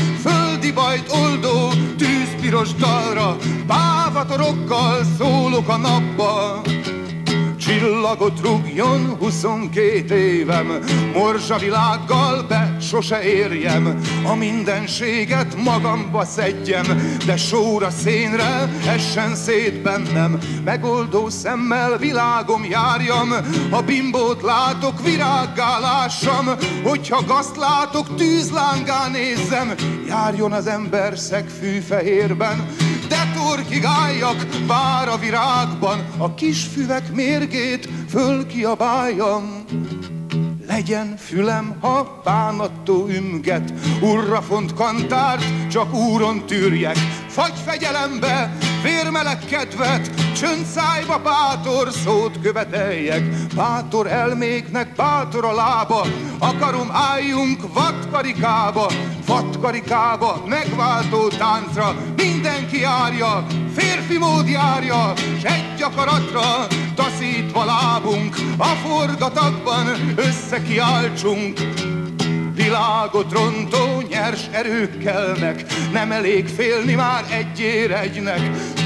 [0.59, 3.37] földi bajt oldó, tűzpiros dalra,
[3.67, 6.63] bávatorokkal szólok a napba.
[7.69, 10.79] Csillagot rúgjon 22 évem,
[11.15, 20.39] morzsa világgal be sose érjem, a mindenséget magamba szedjem, de sóra szénre essen szét bennem,
[20.65, 23.33] megoldó szemmel világom járjam,
[23.71, 26.47] a bimbót látok, virággá lássam,
[26.85, 29.75] hogyha gazt látok, tűzlángá nézzem,
[30.07, 32.67] járjon az ember szegfű fehérben,
[33.09, 39.65] de torkig álljak, bár a virágban, a kis füvek mérgét fölkiabáljam.
[40.67, 46.97] Legyen fülem, ha bánattó ümget, urra font kantárt, csak úron tűrjek.
[47.29, 50.28] Fagy fegyelembe, vérmeleg kedvet,
[50.65, 53.23] szájba bátor szót követeljek.
[53.55, 56.07] Bátor elméknek bátor a lába,
[56.39, 58.91] akarom álljunk vadkarikába,
[59.27, 69.87] vadkarikába, megváltó táncra, mindenki járja, férfi mód járja, s egy akaratra taszítva lábunk, a forgatakban
[70.17, 71.59] összekiáltsunk.
[72.59, 78.41] Világot rontó nyers erők kelnek, nem elég félni már egyér egynek.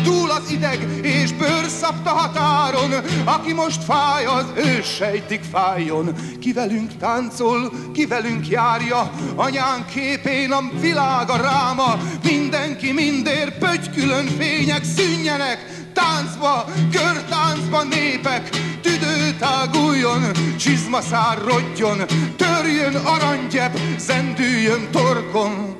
[0.04, 2.90] Túl az ideg és bőrszapta határon,
[3.24, 6.14] aki most fáj, az ő sejtik fájjon.
[6.40, 11.98] Ki velünk táncol, ki velünk járja, anyánk képén a világ a ráma.
[12.22, 18.48] Mindenki mindér pögykülön fények szűnjenek, táncba, körtáncba népek,
[18.80, 20.22] tüdő táguljon,
[20.58, 22.00] csizmaszár rodjon,
[22.36, 25.76] törjön aranygyep, zendüljön torkon.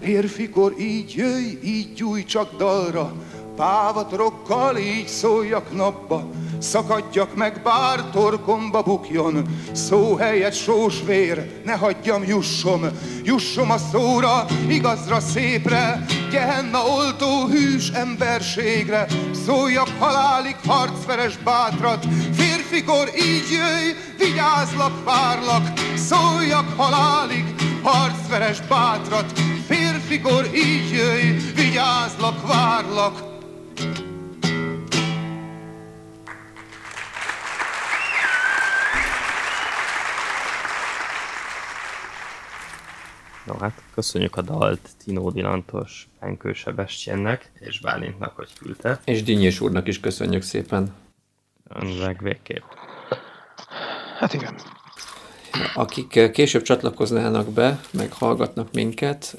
[0.00, 3.12] Férfikor így jöjj, így gyújj csak dalra,
[3.56, 12.24] pávatrokkal így szóljak napba, Szakadjak meg, bár torkomba bukjon, szó helyett sós vér, ne hagyjam
[12.24, 12.86] jussom,
[13.22, 19.06] jussom a szóra, igazra, szépre, gehenna oltó hűs emberségre,
[19.46, 27.44] szóljak halálig harcveres bátrat, férfikor így jöjj, vigyázlak, várlak, szóljak halálig
[27.82, 29.32] harcveres bátrat,
[29.66, 33.33] férfi mikor így jöjj, vigyázlak, várlak.
[43.46, 49.00] No hát, köszönjük a dalt Tino Dilantos, Benkő Sebestyénnek és Bálintnak, hogy küldte.
[49.04, 50.94] És Dinnyés úrnak is köszönjük szépen.
[52.00, 52.62] Meg végképp.
[54.18, 54.54] Hát igen.
[55.74, 59.36] Akik később csatlakoznának be, meg hallgatnak minket,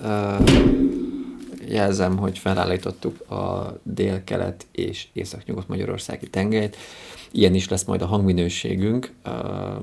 [1.68, 6.78] jelzem, hogy felállítottuk a dél-kelet és észak-nyugat magyarországi tengelyt.
[7.32, 9.14] Ilyen is lesz majd a hangminőségünk.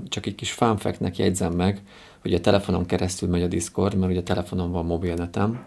[0.09, 1.81] Csak egy kis fun fact-nek jegyzem meg,
[2.23, 5.65] hogy a telefonon keresztül megy a Discord, mert ugye telefonon van mobilnetem.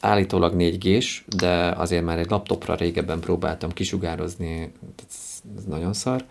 [0.00, 4.72] Állítólag 4G-s, de azért már egy laptopra régebben próbáltam kisugározni,
[5.08, 6.24] ez, ez nagyon szar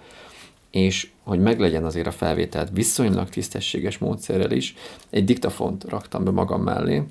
[0.72, 4.76] és hogy meglegyen azért a felvételt viszonylag tisztességes módszerrel is,
[5.10, 7.04] egy diktafont raktam be magam mellé,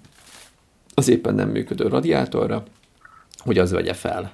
[0.95, 2.65] az éppen nem működő radiátorra,
[3.37, 4.33] hogy az vegye fel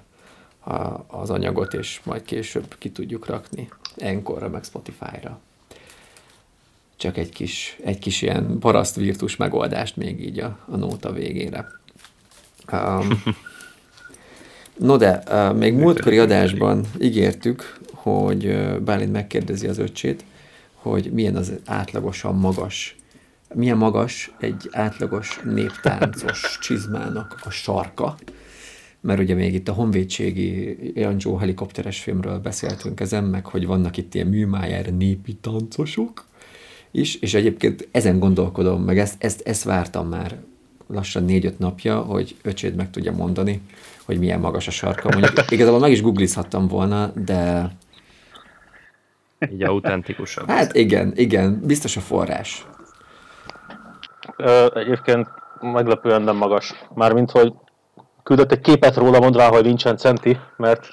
[1.07, 5.41] az anyagot, és majd később ki tudjuk rakni Enkorra, meg Spotify-ra.
[7.03, 11.66] Csak egy kis, egy kis ilyen paraszt virtus megoldást még így a, a nóta végére.
[12.72, 13.22] Um,
[14.88, 20.24] no de, uh, még múltkori adásban ígértük, hogy uh, Bálint megkérdezi az öcsét,
[20.74, 22.96] hogy milyen az átlagosan magas,
[23.55, 28.16] milyen magas egy átlagos néptáncos csizmának a sarka,
[29.00, 34.14] mert ugye még itt a honvédségi Jancsó helikopteres filmről beszéltünk ezen, meg hogy vannak itt
[34.14, 36.30] ilyen műmájára népi táncosok
[36.93, 40.36] is, és egyébként ezen gondolkodom, meg ezt, ezt, ezt vártam már
[40.86, 43.62] lassan négy-öt napja, hogy öcséd meg tudja mondani,
[44.05, 45.09] hogy milyen magas a sarka.
[45.09, 47.70] Mondjuk igazából meg is googlizhattam volna, de
[49.53, 50.49] Így autentikusabb.
[50.49, 52.66] hát igen, igen, biztos a forrás.
[54.36, 55.28] Ö, egyébként
[55.61, 56.72] meglepően nem magas.
[56.95, 57.53] Mármint, hogy
[58.22, 60.88] küldött egy képet róla mondván, hogy nincsen centi, mert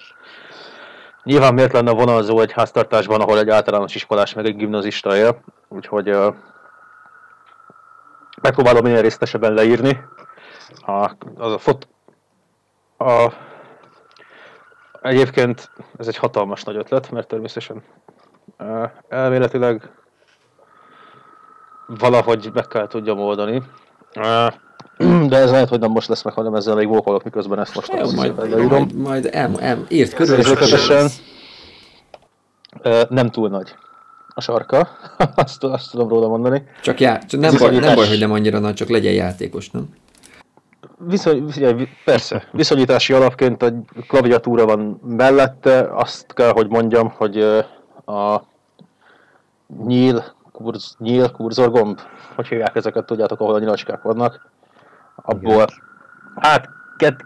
[1.24, 5.44] nyilván miért lenne vonalzó egy háztartásban, ahol egy általános iskolás meg egy gimnazista él.
[5.70, 6.30] Úgyhogy ö,
[8.42, 10.00] megpróbálom minél részletesebben leírni.
[10.86, 11.88] A, az a fot...
[12.98, 13.34] A,
[15.02, 17.84] egyébként ez egy hatalmas nagy ötlet, mert természetesen
[18.58, 19.92] ö, elméletileg
[21.88, 23.64] valahogy meg kell tudjam oldani.
[25.28, 27.94] De ez lehet, hogy nem most lesz meg, hanem ezzel még vókolok, miközben ezt most
[27.94, 28.70] Jó, azt majd, szépen leírom.
[28.70, 30.38] majd, majd el, el, írt körül,
[33.10, 33.76] nem túl nagy
[34.34, 34.88] a sarka,
[35.36, 36.64] azt, azt tudom róla mondani.
[36.82, 39.90] csak, já, csak nem, baj, nem baj, hogy nem annyira nagy, csak legyen játékos, nem?
[40.98, 41.54] Viszony,
[42.06, 43.76] persze, viszonyítási alapként egy
[44.08, 47.38] klaviatúra van mellette, azt kell, hogy mondjam, hogy
[48.06, 48.42] a
[49.86, 52.00] nyíl, kurz, nyíl kurzorgomb,
[52.36, 54.52] hogy hívják ezeket, tudjátok, ahol a nyilacskák vannak,
[55.16, 55.68] abból,
[56.36, 56.70] hát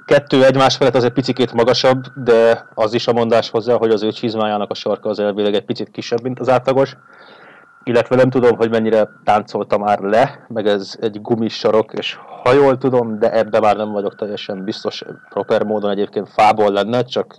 [0.06, 4.04] kettő egymás felett az egy picikét magasabb, de az is a mondás hozzá, hogy az
[4.04, 6.98] ő csizmájának a sarka az elvileg egy picit kisebb, mint az átlagos.
[7.84, 12.54] Illetve nem tudom, hogy mennyire táncolta már le, meg ez egy gumis sarok, és ha
[12.54, 17.38] jól tudom, de ebbe már nem vagyok teljesen biztos, proper módon egyébként fából lenne, csak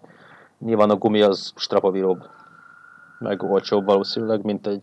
[0.59, 2.23] nyilván a gumi az strapavíróbb,
[3.19, 4.81] meg olcsóbb valószínűleg, mint egy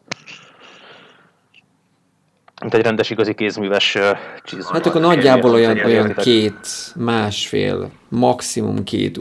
[2.62, 3.98] mint egy rendes igazi kézműves
[4.44, 4.74] csizma.
[4.74, 9.20] Hát akkor nagyjából olyan, olyan két, másfél, maximum két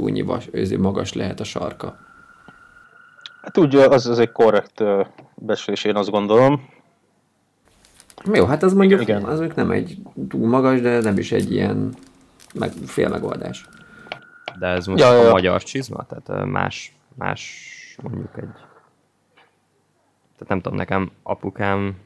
[0.50, 1.98] őzi magas lehet a sarka.
[3.42, 5.02] Hát úgy, az, az egy korrekt ö,
[5.34, 6.68] becslés, én azt gondolom.
[8.32, 9.22] Jó, hát az mondjuk, Igen.
[9.22, 11.94] az mondjuk nem egy túl magas, de nem is egy ilyen
[12.54, 13.68] meg, fél megoldás.
[14.58, 15.30] De ez most Ja, a ja.
[15.30, 16.06] magyar csizma?
[16.06, 17.70] Tehát más, más
[18.02, 18.52] mondjuk egy...
[20.32, 21.96] Tehát nem tudom, nekem apukám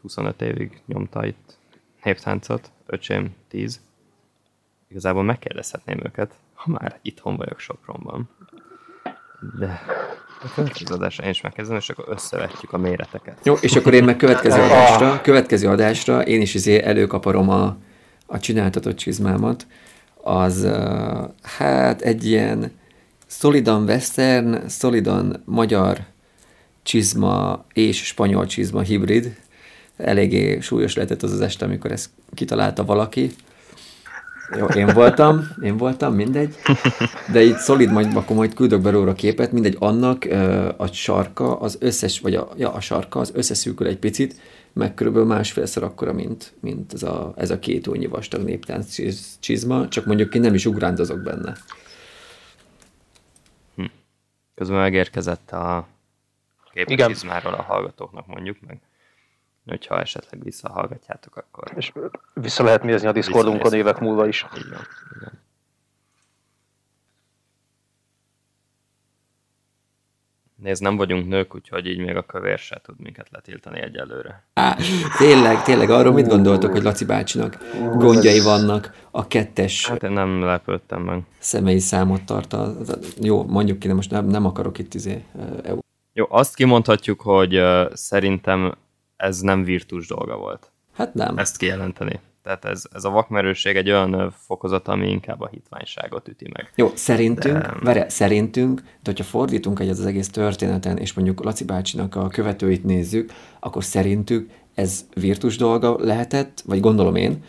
[0.00, 1.58] 25 évig nyomta itt
[2.02, 3.80] néptáncot, öcsém 10.
[4.88, 8.28] Igazából megkérdezhetném őket, ha már itthon vagyok Sopronban.
[9.58, 9.80] De
[10.42, 13.38] a következő adásra én is megkezdem, és akkor összevetjük a méreteket.
[13.42, 17.76] Jó, és akkor én meg következő adásra, következő adásra én is izé előkaparom a,
[18.26, 19.66] a csináltatott csizmámat.
[20.22, 22.72] Az uh, hát egy ilyen
[23.26, 26.04] szolidan western, szolidan magyar
[26.82, 29.36] csizma és spanyol csizma hibrid.
[29.96, 33.30] Eléggé súlyos lehetett az az este, amikor ezt kitalálta valaki.
[34.58, 36.54] Jó, én voltam, én voltam, mindegy.
[37.32, 40.86] De így szolid, majd akkor majd küldök be róla a képet, mindegy, annak ö, a
[40.86, 44.40] sarka, az összes, vagy a, ja, a sarka, az összeszűkül egy picit,
[44.72, 49.36] meg körülbelül másfélszer akkora, mint, mint ez, a, ez a két újnyi vastag néptánc csiz-
[49.40, 51.56] csizma, csak mondjuk én nem is ugrándozok benne.
[54.54, 55.86] Közben megérkezett a
[56.72, 56.96] Igen.
[56.96, 58.80] képcsizmáról a hallgatóknak mondjuk meg.
[59.66, 61.92] Hogyha esetleg visszahallgatjátok, akkor És
[62.34, 64.40] vissza lehet nézni a Discordunkon évek múlva is.
[64.42, 64.50] van.
[65.16, 65.44] Igen.
[70.56, 74.44] Nézd, nem vagyunk nők, úgyhogy így még a kövér se tud minket letiltani egyelőre.
[74.54, 74.76] Á,
[75.18, 77.56] tényleg, tényleg, arról mit gondoltok, hogy Laci bácsinak
[77.96, 81.22] gondjai vannak a kettes Hát én nem lepődtem meg.
[81.38, 82.52] személyi számot tart.
[82.52, 82.74] A, a,
[83.20, 85.24] jó, mondjuk ki, de most nem, nem akarok itt izé,
[85.62, 85.78] EU.
[86.12, 88.74] Jó, azt kimondhatjuk, hogy uh, szerintem
[89.16, 90.72] ez nem virtus dolga volt.
[90.92, 91.38] Hát nem.
[91.38, 92.20] Ezt kijelenteni.
[92.42, 96.72] Tehát ez, ez a vakmerőség egy olyan fokozat, ami inkább a hitványságot üti meg.
[96.74, 101.64] Jó, szerintünk, De- vere, szerintünk, de hogyha fordítunk egyet az egész történeten, és mondjuk Laci
[101.64, 107.44] bácsinak a követőit nézzük, akkor szerintük ez virtus dolga lehetett, vagy gondolom én,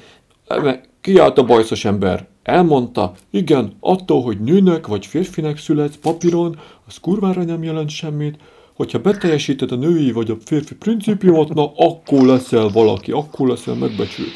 [1.02, 7.44] kiállt a bajszos ember, elmondta, igen, attól, hogy nőnek vagy férfinek születsz papíron, az kurvára
[7.44, 8.38] nem jelent semmit,
[8.78, 14.32] hogyha beteljesíted a női vagy a férfi principiumot, na akkor leszel valaki, akkor leszel megbecsült.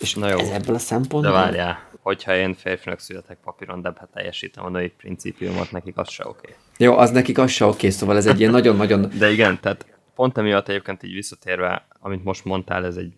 [0.00, 0.38] És Na jó.
[0.38, 1.32] ez ebből a De szempontból...
[1.32, 6.26] várjál, hogyha én férfinak születek papíron, de hát teljesítem a női principiumot, nekik az se
[6.26, 6.54] oké.
[6.78, 10.38] Jó, az nekik az se oké, szóval ez egy ilyen nagyon-nagyon De igen, tehát pont
[10.38, 13.12] emiatt egyébként így visszatérve, amit most mondtál, ez egy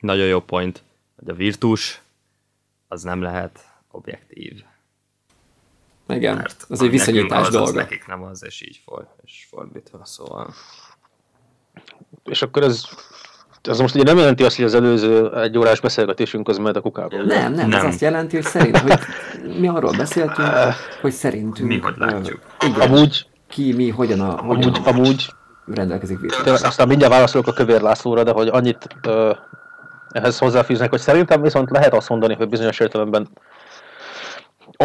[0.00, 0.82] nagyon jó point,
[1.18, 2.02] hogy a virtus
[2.88, 3.60] az nem lehet
[3.90, 4.62] objektív.
[6.08, 7.72] Igen, Mert az egy viszonyítás az, az dolga.
[7.72, 10.54] nekik nem az, és így for, és fordítva, szóval.
[12.24, 12.82] És akkor ez,
[13.62, 16.80] ez most ugye nem jelenti azt, hogy az előző egy órás beszélgetésünk az mehet a
[16.80, 17.16] kukába.
[17.16, 17.86] Nem, nem, ez Nem.
[17.86, 18.98] azt jelenti, hogy szerint, hogy
[19.58, 20.48] mi arról beszéltünk,
[21.00, 21.68] hogy szerintünk...
[21.68, 22.40] Mi hogy látjuk.
[22.66, 25.34] Igen, Amúgy, ki, mi, hogyan, a, hogyan amúgy, amúgy
[25.66, 26.62] rendelkezik de virtus.
[26.62, 29.32] aztán mindjárt válaszolok a Kövér Lászlóra, de hogy annyit ö,
[30.10, 33.28] ehhez hozzáfűznek, hogy szerintem viszont lehet azt mondani, hogy bizonyos értelemben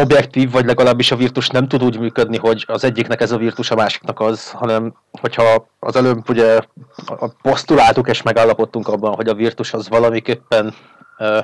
[0.00, 3.70] objektív, vagy legalábbis a virtus nem tud úgy működni, hogy az egyiknek ez a virtus,
[3.70, 6.58] a másiknak az, hanem hogyha az előbb ugye
[7.42, 10.74] posztuláltuk és megállapodtunk abban, hogy a virtus az valamiképpen
[11.18, 11.38] ö,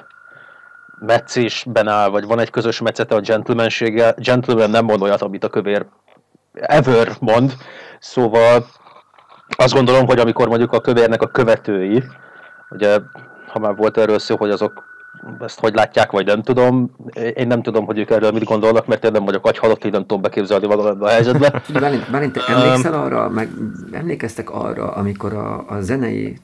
[1.00, 4.14] meccésben áll, vagy van egy közös metszete a gentlemanséggel.
[4.16, 5.86] Gentleman nem mond olyat, amit a kövér
[6.52, 7.55] ever mond,
[7.98, 8.66] szóval
[9.57, 12.02] azt gondolom, hogy amikor mondjuk a kövérnek a követői,
[12.70, 12.98] ugye,
[13.48, 14.93] ha már volt erről szó, hogy azok
[15.41, 16.91] ezt hogy látják, vagy nem tudom,
[17.35, 20.01] én nem tudom, hogy ők erről mit gondolnak, mert én nem vagyok agyhalott, így nem
[20.01, 21.62] tudom beképzelni valami a helyzetbe.
[21.81, 23.49] Bálint, Bálint, te emlékszel arra, meg
[23.93, 26.37] emlékeztek arra, amikor a, a zenei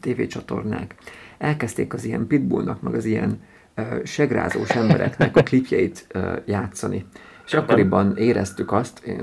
[0.00, 0.94] tévécsatornák
[1.38, 3.40] elkezdték az ilyen pitbullnak, meg az ilyen
[3.76, 7.06] uh, segrázós embereknek a klipjeit uh, játszani.
[7.46, 9.16] És akkoriban éreztük azt,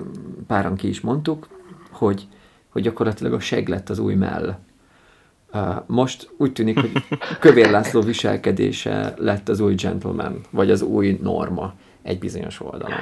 [0.48, 1.48] páran ki is mondtuk,
[1.92, 2.28] hogy,
[2.70, 4.60] hogy gyakorlatilag a seg lett az új mell.
[5.86, 6.92] Most úgy tűnik, hogy
[7.40, 13.00] Kövér László viselkedése lett az új gentleman, vagy az új norma egy bizonyos oldalon.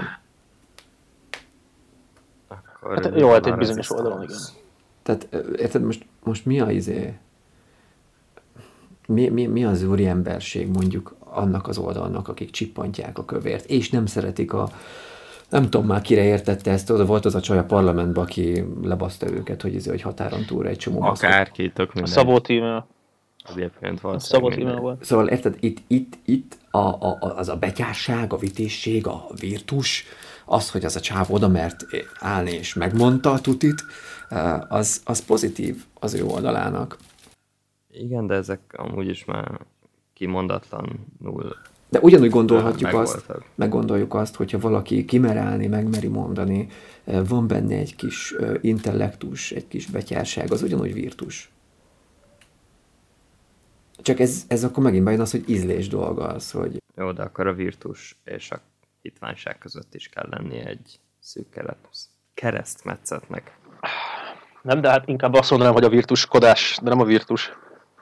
[2.47, 4.59] Akkor Hát jó, hát egy bizonyos oldalon, resistance.
[5.03, 5.27] Tehát
[5.57, 7.13] érted, most, most mi a izé,
[9.07, 13.89] mi, mi, mi az úri emberség mondjuk annak az oldalnak, akik csippantják a kövért, és
[13.89, 14.69] nem szeretik a,
[15.51, 19.31] nem tudom már kire értette ezt, oda volt az a csaj a parlamentben, aki lebaszta
[19.31, 21.01] őket, hogy, izé, hogy határon túlra egy csomó.
[21.01, 22.13] Akárki, tök A mindegy.
[22.13, 22.85] Szabó tíme,
[23.49, 25.03] Egyébként a valószínűleg Szabó volt.
[25.03, 30.03] Szóval érted, itt, itt, itt a, a, a- az a betyárság, a vitésség, a virtus,
[30.45, 31.85] az, hogy az a csáv oda mert
[32.19, 33.83] állni és megmondta a tutit,
[34.29, 36.97] eh, az, az pozitív az ő oldalának.
[37.87, 39.59] Igen, de ezek amúgy is már
[40.13, 41.55] kimondatlanul
[41.91, 43.25] De ugyanúgy gondolhatjuk azt,
[43.55, 46.67] meggondoljuk azt, hogyha valaki kimer állni, megmeri mondani,
[47.03, 51.51] eh, van benne egy kis eh, intellektus, egy kis betyárság, az ugyanúgy virtus.
[54.01, 57.47] Csak ez, ez akkor megint bejön az, hogy ízlés dolga az, hogy Jó, de akkor
[57.47, 58.59] a virtus és a
[59.01, 61.77] hitványság között is kell lennie egy szűk keret,
[62.33, 63.57] keresztmetszetnek.
[64.61, 67.51] Nem, de hát inkább azt mondanám, hogy a virtuskodás, de nem a virtus.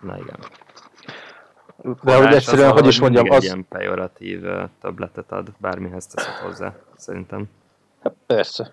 [0.02, 0.40] Na igen.
[2.04, 3.36] De hogy egyszerűen, az hogy is mondjam, az...
[3.36, 7.50] Egy ilyen pejoratív ö, többletet ad, bármihez teszed hozzá, szerintem.
[8.04, 8.72] Hát persze.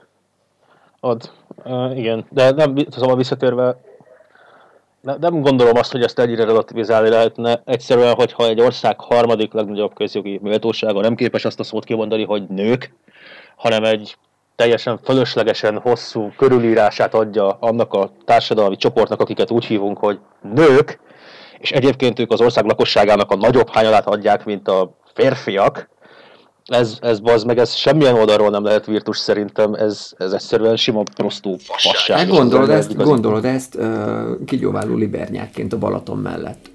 [1.00, 1.30] Ad.
[1.64, 3.80] Uh, igen, de nem, szóval visszatérve,
[5.00, 7.62] ne, nem gondolom azt, hogy ezt ennyire relativizálni lehetne.
[7.64, 12.46] Egyszerűen, hogyha egy ország harmadik legnagyobb közjogi méltósága nem képes azt a szót kimondani, hogy
[12.46, 12.94] nők,
[13.56, 14.16] hanem egy
[14.56, 20.18] teljesen fölöslegesen hosszú körülírását adja annak a társadalmi csoportnak, akiket úgy hívunk, hogy
[20.54, 21.00] nők,
[21.58, 25.88] és egyébként ők az ország lakosságának a nagyobb hányalát adják, mint a férfiak,
[26.66, 31.02] ez, ez bazd meg, ez semmilyen oldalról nem lehet virtus szerintem, ez, ez egyszerűen sima
[31.14, 32.18] prostó fasság.
[32.18, 36.70] Hát gondolod ezt, igazi- gondolod ezt uh, kigyóváló libernyákként a Balaton mellett.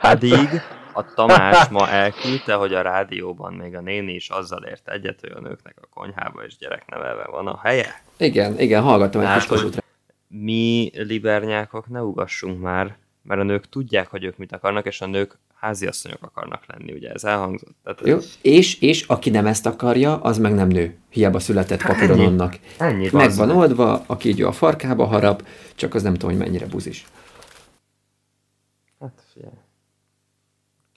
[0.00, 0.62] Pedig
[0.92, 5.32] a Tamás ma elküldte, hogy a rádióban még a néni is azzal ért egyet, hogy
[5.36, 8.02] a nőknek a konyhába és gyereknevelve van a helye.
[8.16, 9.78] Igen, igen, hallgattam egy Hát, kis kossuth
[10.28, 15.06] mi libernyákok ne ugassunk már, mert a nők tudják, hogy ők mit akarnak, és a
[15.06, 17.76] nők háziasszonyok akarnak lenni, ugye ez elhangzott.
[17.82, 20.96] Tehát Jó, és, és aki nem ezt akarja, az meg nem nő.
[21.08, 22.26] Hiába született papíron ennyi.
[22.26, 22.58] annak.
[22.78, 26.66] Ennyi, Meg van oldva, a kígyó a farkába harap, csak az nem tudom, hogy mennyire
[26.66, 27.06] buzis.
[29.00, 29.52] Hát figyelj.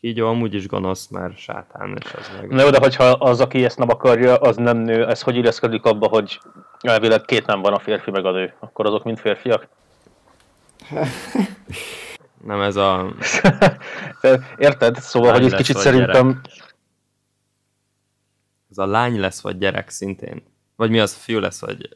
[0.02, 2.50] Kígyó amúgy is gonosz, mert sátán, és az meg...
[2.50, 5.86] Na jó, de hogyha az, aki ezt nem akarja, az nem nő, ez hogy illeszkedik
[5.86, 6.40] abba, hogy
[6.80, 8.54] elvileg két nem van a férfi meg a nő?
[8.60, 9.68] Akkor azok mind férfiak?
[12.46, 13.14] Nem ez a...
[14.58, 14.96] Érted?
[14.96, 16.42] Szóval, Lány hogy lesz, kicsit szerintem...
[18.70, 20.44] Ez a lány lesz, vagy gyerek szintén.
[20.76, 21.96] Vagy mi az, fiú lesz, vagy...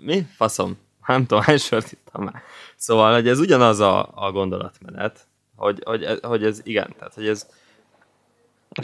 [0.00, 0.26] mi?
[0.36, 0.78] Faszom.
[1.06, 2.42] Nem tudom, hány sort ittam már.
[2.76, 5.26] Szóval, hogy ez ugyanaz a, a gondolatmenet,
[5.56, 7.46] hogy, hogy, hogy ez igen, tehát, hogy ez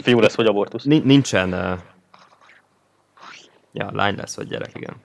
[0.01, 0.83] Fiú lesz, vagy abortusz.
[0.83, 1.53] Ni- nincsen...
[1.53, 1.79] Uh...
[3.71, 4.95] Ja, lány lesz, vagy gyerek, igen.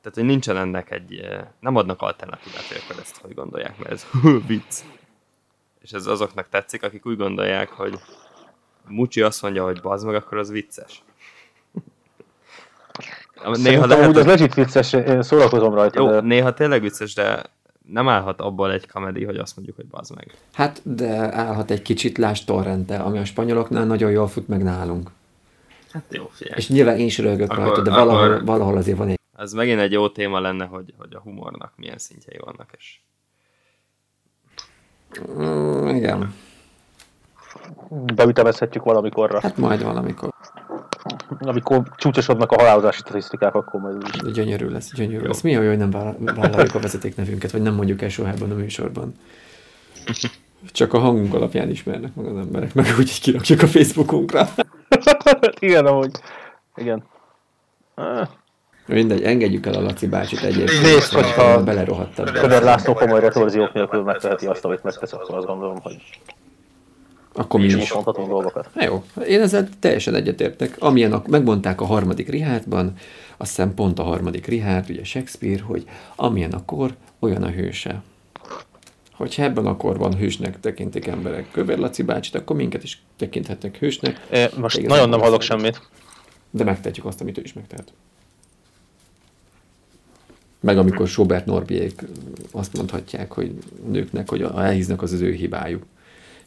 [0.00, 1.20] Tehát, hogy nincsen ennek egy...
[1.20, 1.40] Uh...
[1.60, 4.06] Nem adnak alternatívát, hogy akkor ezt hogy gondolják, mert ez
[4.46, 4.80] vicc.
[5.80, 7.98] És ez azoknak tetszik, akik úgy gondolják, hogy
[8.88, 11.02] Mucsi azt mondja, hogy bazd meg, akkor az vicces.
[13.44, 16.20] Néha lehet, úgy az legit vicces, én szórakozom rajta, Jó, de...
[16.20, 17.42] néha tényleg vicces, de
[17.92, 20.34] nem állhat abból egy komedi, hogy azt mondjuk, hogy bazd meg.
[20.52, 25.10] Hát, de állhat egy kicsit Lás Torrente, ami a spanyoloknál nagyon jól fut meg nálunk.
[25.92, 26.56] Hát jó, figyelj.
[26.58, 29.18] És nyilván én is rögök Akkor- rajta, de valahol, akkor- valahol azért van egy...
[29.36, 33.00] Ez megint egy jó téma lenne, hogy, hogy a humornak milyen szintjei vannak, és
[35.38, 36.34] Mm, igen,
[38.14, 39.40] beütemezhetjük valamikorra.
[39.40, 40.32] hát majd valamikor.
[41.40, 45.40] Amikor csúcsosodnak a halálozási statisztikák, akkor majd gyönyörű lesz, gyönyörű lesz.
[45.40, 48.54] Mi a jó, hogy nem vállaljuk a vezetéknevünket, vagy nem mondjuk el soha ebben a
[48.54, 49.14] műsorban.
[50.72, 54.48] Csak a hangunk alapján ismernek meg az emberek, meg úgy, kirakjuk a Facebookunkra.
[55.58, 56.10] Igen, amúgy.
[56.74, 57.02] Igen.
[58.86, 60.82] Mindegy, engedjük el a Laci bácsit egyébként.
[60.82, 62.30] Nézd, hogyha- belerohadtad.
[62.30, 65.96] Köver László komoly retorziók nélkül megteheti azt, amit megtesz, akkor azt gondolom, hogy
[67.32, 67.92] Akkor mi mi is.
[67.92, 68.68] mondhatunk dolgokat.
[68.74, 70.76] Na jó, én ezzel teljesen egyetértek.
[70.78, 72.94] Amilyen a, megmondták a harmadik Richardban,
[73.36, 75.84] azt hiszem pont a harmadik Richard, ugye Shakespeare, hogy
[76.16, 78.02] amilyen a kor, olyan a hőse.
[79.12, 84.26] Hogyha ebben a korban hősnek tekintik emberek Kövér Laci bácsit, akkor minket is tekinthetnek hősnek.
[84.32, 85.80] É, most Igazából nagyon nem hallok semmit.
[86.50, 87.92] De megtehetjük azt, amit ő is megtehet.
[90.60, 92.02] Meg amikor Sobert Norbiék
[92.50, 93.54] azt mondhatják, hogy
[93.86, 95.82] nőknek, hogy elhíznak, az az ő hibájuk.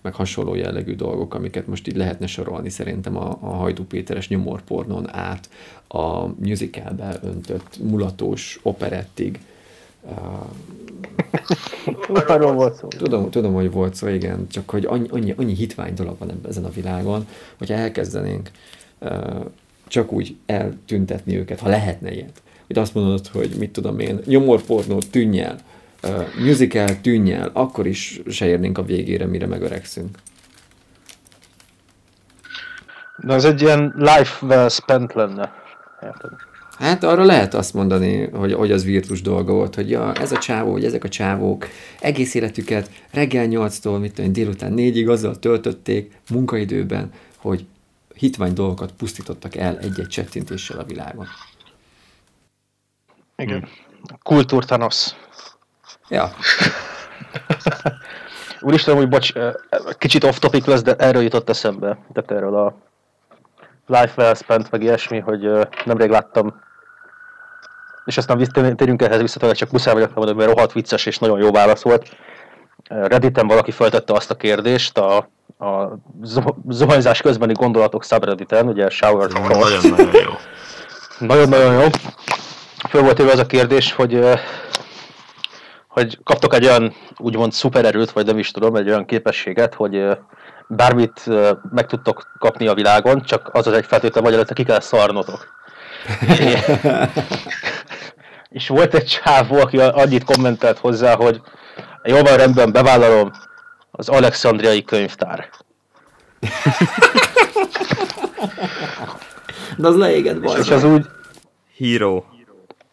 [0.05, 5.15] Meg hasonló jellegű dolgok, amiket most így lehetne sorolni szerintem a, a Hajdú Péteres nyomorpornon
[5.15, 5.49] át
[5.87, 9.39] a musicalbe öntött mulatós operettig.
[10.01, 10.19] Uh,
[12.27, 12.87] Arról volt szó.
[12.87, 16.51] Tudom, tudom, hogy volt szó, igen, csak hogy annyi, annyi, annyi hitvány dolog van ebben
[16.51, 17.27] ezen a világon,
[17.57, 18.51] hogyha elkezdenénk
[18.99, 19.45] uh,
[19.87, 22.41] csak úgy eltüntetni őket, ha lehetne ilyet.
[22.67, 25.59] Hogy azt mondod, hogy mit tudom én, nyomorpornó, tűnj el,
[26.05, 30.17] uh, musical, tűnj el, akkor is se érnénk a végére, mire megöregszünk.
[33.17, 35.53] De ez egy ilyen life well spent lenne.
[36.03, 36.31] Érted?
[36.77, 40.37] Hát arra lehet azt mondani, hogy, hogy az virtus dolga volt, hogy ja, ez a
[40.37, 41.67] csávó, vagy ezek a csávók
[41.99, 47.65] egész életüket reggel 8-tól, mit tudom, délután 4-ig azzal töltötték munkaidőben, hogy
[48.15, 51.27] hitvány dolgokat pusztítottak el egy-egy csettintéssel a világon.
[53.35, 53.67] Igen.
[54.23, 55.15] Kultúrtanosz.
[56.09, 56.31] Ja,
[58.61, 59.53] Úristen, hogy bocs, eh,
[59.97, 61.97] kicsit off topic lesz, de erről jutott eszembe.
[62.13, 62.75] Tehát erről a
[63.87, 66.63] life well spent, meg ilyesmi, hogy eh, nemrég láttam
[68.05, 71.39] és aztán térjünk ehhez vissza, tényleg csak muszáj vagyok mondani, mert rohadt vicces és nagyon
[71.39, 72.15] jó válasz volt.
[72.83, 75.17] Eh, Redditen valaki feltette azt a kérdést a,
[75.59, 75.97] a
[76.69, 79.59] zuhanyzás közbeni gondolatok subredditen, ugye shower thoughts.
[79.59, 80.31] Nagyon-nagyon jó.
[81.27, 81.87] Nagyon-nagyon jó.
[82.89, 84.39] Föl volt éve az a kérdés, hogy,
[85.95, 90.05] hogy kaptok egy olyan úgymond szupererőt, vagy nem is tudom, egy olyan képességet, hogy
[90.67, 91.25] bármit
[91.71, 95.47] meg tudtok kapni a világon, csak az az egy feltétel magyarázat, ki kell szarnotok.
[98.49, 101.41] És volt egy csávó, aki annyit kommentelt hozzá, hogy
[102.03, 103.31] jó van, rendben, bevállalom,
[103.91, 105.49] az Alexandriai könyvtár.
[109.77, 111.05] de az leégett És az úgy,
[111.77, 112.23] Hero.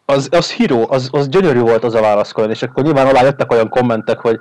[0.05, 3.51] Az, az híró, az, az gyönyörű volt az a válaszkolón, és akkor nyilván alá jöttek
[3.51, 4.39] olyan kommentek, hogy,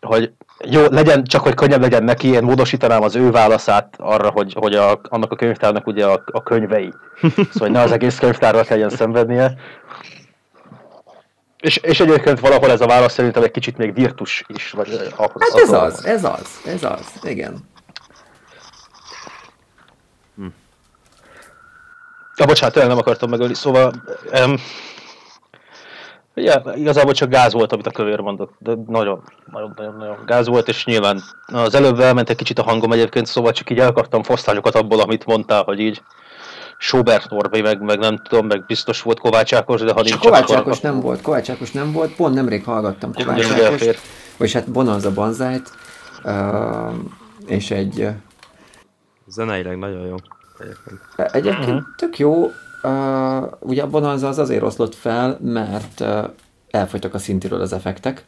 [0.00, 0.32] hogy
[0.64, 4.74] jó, legyen, csak hogy könnyebb legyen neki, én módosítanám az ő válaszát arra, hogy, hogy
[4.74, 6.92] a, annak a könyvtárnak ugye a, a könyvei.
[7.52, 9.54] Szóval ne az egész könyvtárra kelljen szenvednie.
[11.60, 14.70] És, és egyébként valahol ez a válasz szerintem egy kicsit még virtus is.
[14.70, 17.70] Vagy, eh, ahhoz, Hát ez az, ez az, ez az, igen.
[22.42, 23.54] Ja, bocsánat, tényleg nem akartam megölni.
[23.54, 23.92] Szóval
[24.44, 24.54] um,
[26.34, 29.22] Ja, igazából csak gáz volt, amit a kövér mondott, de nagyon,
[29.52, 33.26] nagyon, nagyon, nagyon gáz volt, és nyilván az előbb elment egy kicsit a hangom egyébként,
[33.26, 36.02] szóval csak így elkaptam fosztányokat abból, amit mondtál, hogy így
[36.78, 40.52] Schubert Norbi, meg, meg nem tudom, meg biztos volt Kovács Ákos, de ha nincs Kovács
[40.52, 43.82] Ákos nem volt, Kovács Ákos nem volt, pont nemrég hallgattam Kovács Ákos,
[44.36, 45.70] vagyis hát Bonanza Banzájt,
[46.24, 46.92] uh,
[47.46, 48.08] és egy...
[49.26, 50.14] Zeneileg nagyon jó.
[51.16, 51.82] Egyébként, uh-huh.
[51.96, 52.50] tök jó,
[52.84, 56.24] Uh, ugye a Bonanza az azért oszlott fel, mert uh,
[56.70, 58.24] elfogytak a szintiről az effektek.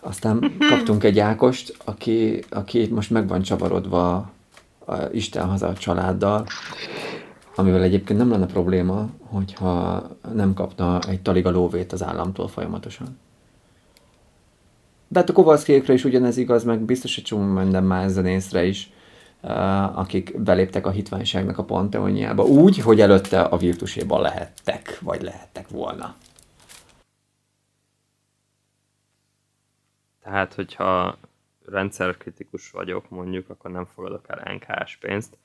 [0.00, 4.30] Aztán kaptunk egy Ákost, aki, aki most meg van csavarodva
[4.86, 6.46] a Isten haza a családdal,
[7.54, 13.18] amivel egyébként nem lenne probléma, hogyha nem kapna egy taliga lóvét az államtól folyamatosan.
[15.08, 18.92] De hát a Kovalszkékre is ugyanez igaz, meg biztos, hogy csomó minden más zenészre is
[19.40, 26.16] akik beléptek a hitványságnak a panteonjába úgy, hogy előtte a virtuséban lehettek, vagy lehettek volna.
[30.22, 31.18] Tehát, hogyha
[31.64, 35.38] rendszerkritikus vagyok, mondjuk, akkor nem fogadok el NKS pénzt,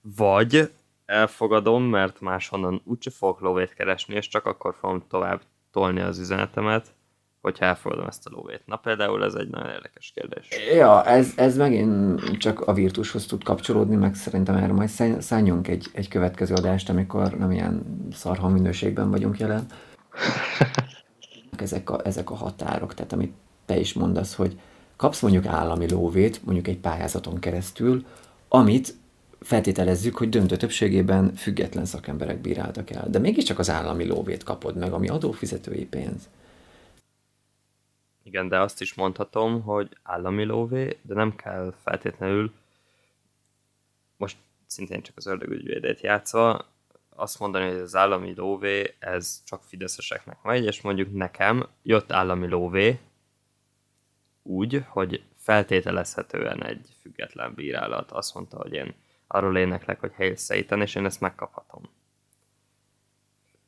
[0.00, 0.72] vagy
[1.06, 5.40] elfogadom, mert máshonnan úgyse fogok lóvét keresni, és csak akkor fogom tovább
[5.70, 6.94] tolni az üzenetemet,
[7.40, 8.62] hogyha elfogadom ezt a lóvét.
[8.66, 10.48] Na például ez egy nagyon érdekes kérdés.
[10.74, 14.88] Ja, ez, ez megint csak a virtushoz tud kapcsolódni, meg szerintem erre majd
[15.20, 19.66] szálljunk egy, egy következő adást, amikor nem ilyen szarha minőségben vagyunk jelen.
[21.56, 23.32] Ezek a, ezek a határok, tehát amit
[23.66, 24.58] te is mondasz, hogy
[24.96, 28.04] kapsz mondjuk állami lóvét, mondjuk egy pályázaton keresztül,
[28.48, 28.94] amit
[29.40, 33.06] feltételezzük, hogy döntő többségében független szakemberek bíráltak el.
[33.10, 36.28] De mégiscsak az állami lóvét kapod meg, ami adófizetői pénz.
[38.28, 42.52] Igen, de azt is mondhatom, hogy állami lóvé, de nem kell feltétlenül
[44.16, 46.66] most szintén csak az ördögügyvédét játszva,
[47.08, 52.48] azt mondani, hogy az állami lóvé, ez csak fideszeseknek megy, és mondjuk nekem jött állami
[52.48, 53.00] lóvé
[54.42, 58.94] úgy, hogy feltételezhetően egy független bírálat azt mondta, hogy én
[59.26, 61.82] arról éneklek, hogy Hail Satan, és én ezt megkaphatom.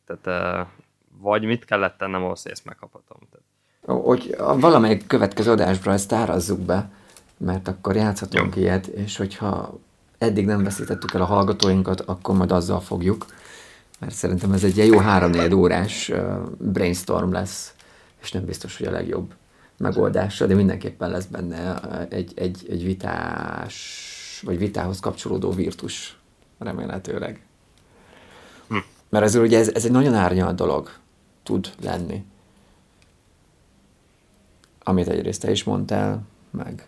[0.05, 0.69] Tehát
[1.09, 3.19] vagy mit kellett tennem ahhoz, hogy ezt megkaphatom.
[3.31, 3.50] Tehát
[3.87, 6.91] hogy valamelyik következő adásra ezt árazzuk be,
[7.37, 8.63] mert akkor játszhatunk Jó.
[8.63, 9.79] ilyet, és hogyha
[10.19, 13.27] eddig nem veszítettük el a hallgatóinkat, akkor majd azzal fogjuk,
[13.99, 16.13] mert szerintem ez egy ilyen jó három órás
[16.59, 17.75] brainstorm lesz,
[18.23, 19.35] és nem biztos, hogy a legjobb
[19.77, 26.19] megoldása, de mindenképpen lesz benne egy, egy, egy vitás, vagy vitához kapcsolódó virtus,
[26.59, 27.41] remélhetőleg.
[28.69, 28.77] Hm.
[29.09, 30.91] Mert ez ugye ez, ez egy nagyon árnyalt dolog
[31.43, 32.25] tud lenni
[34.83, 36.87] amit egyrészt te is mondtál, meg,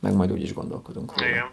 [0.00, 1.12] meg majd úgy is gondolkodunk.
[1.16, 1.50] Igen.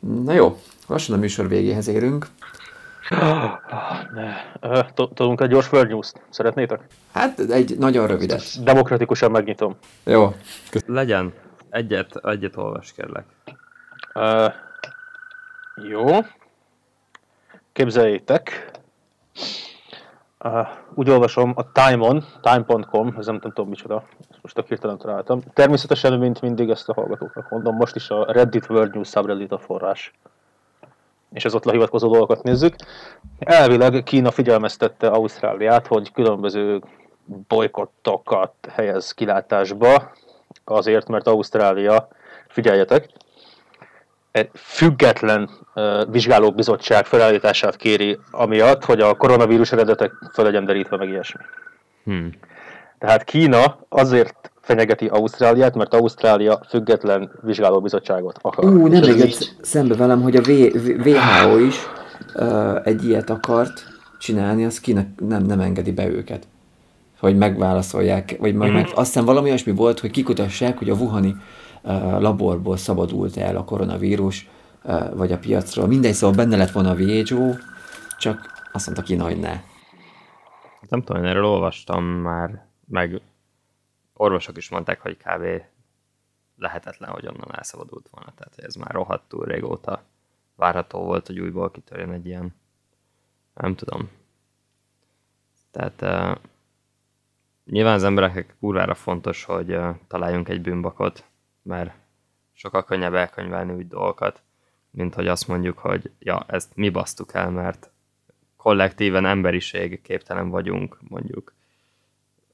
[0.00, 2.26] Na jó, lassan a műsor végéhez érünk.
[4.14, 4.34] Ne.
[4.94, 6.86] Tudunk egy gyors World news Szeretnétek?
[7.12, 8.64] Hát egy nagyon rövidet.
[8.64, 9.76] Demokratikusan megnyitom.
[10.04, 10.34] Jó.
[10.86, 11.32] Legyen.
[11.70, 13.24] Egyet, egyet olvas, kérlek.
[14.14, 14.52] Uh,
[15.88, 16.06] jó.
[17.72, 18.70] Képzeljétek,
[20.44, 24.02] Uh, úgy olvasom a Time-on, time.com, ez nem, tudom micsoda,
[24.42, 25.40] most a hirtelen találtam.
[25.52, 29.58] Természetesen, mint mindig ezt a hallgatóknak mondom, most is a Reddit World News subreddit a
[29.58, 30.12] forrás.
[31.32, 32.74] És az ott lehivatkozó dolgokat nézzük.
[33.38, 36.82] Elvileg Kína figyelmeztette Ausztráliát, hogy különböző
[37.48, 40.12] bolykottokat helyez kilátásba,
[40.64, 42.08] azért, mert Ausztrália,
[42.48, 43.08] figyeljetek,
[44.32, 51.08] egy független uh, vizsgálóbizottság felállítását kéri, amiatt, hogy a koronavírus eredetek fel legyen derítve, meg
[51.08, 51.40] ilyesmi.
[52.04, 52.30] Hmm.
[52.98, 58.64] Tehát Kína azért fenyegeti Ausztráliát, mert Ausztrália független vizsgálóbizottságot akar.
[58.64, 60.40] Ú, nem még szembe velem, hogy a
[61.04, 61.76] WHO is
[62.34, 63.84] uh, egy ilyet akart
[64.18, 66.48] csinálni, az Kína nem, nem engedi be őket.
[67.20, 68.80] Hogy megválaszolják, vagy majd mm-hmm.
[68.80, 71.36] meg, aztán valami olyasmi volt, hogy kikutassák, hogy a Wuhani
[72.18, 74.48] laborból szabadult el a koronavírus,
[75.12, 75.86] vagy a piacról.
[75.86, 77.54] Mindegy, szóval benne lett volna a WHO,
[78.18, 79.60] csak azt mondta Kína, hogy ne.
[80.88, 83.20] Nem tudom, én erről olvastam már, meg
[84.14, 85.62] orvosok is mondták, hogy kb.
[86.56, 88.32] lehetetlen, hogy onnan elszabadult volna.
[88.36, 90.02] Tehát ez már rohadtul régóta
[90.56, 92.54] várható volt, hogy újból kitörjön egy ilyen,
[93.54, 94.10] nem tudom.
[95.70, 96.36] Tehát uh,
[97.64, 101.24] nyilván az embereknek kurvára fontos, hogy uh, találjunk egy bűnbakot,
[101.62, 101.92] mert
[102.52, 104.42] sokkal könnyebb elkönyvelni úgy dolgokat,
[104.90, 107.90] mint hogy azt mondjuk, hogy ja, ezt mi basztuk el, mert
[108.56, 111.54] kollektíven emberiség képtelen vagyunk mondjuk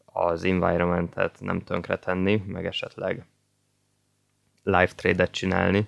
[0.05, 3.27] az environmentet nem tönkretenni, meg esetleg
[4.63, 5.87] live trade-et csinálni,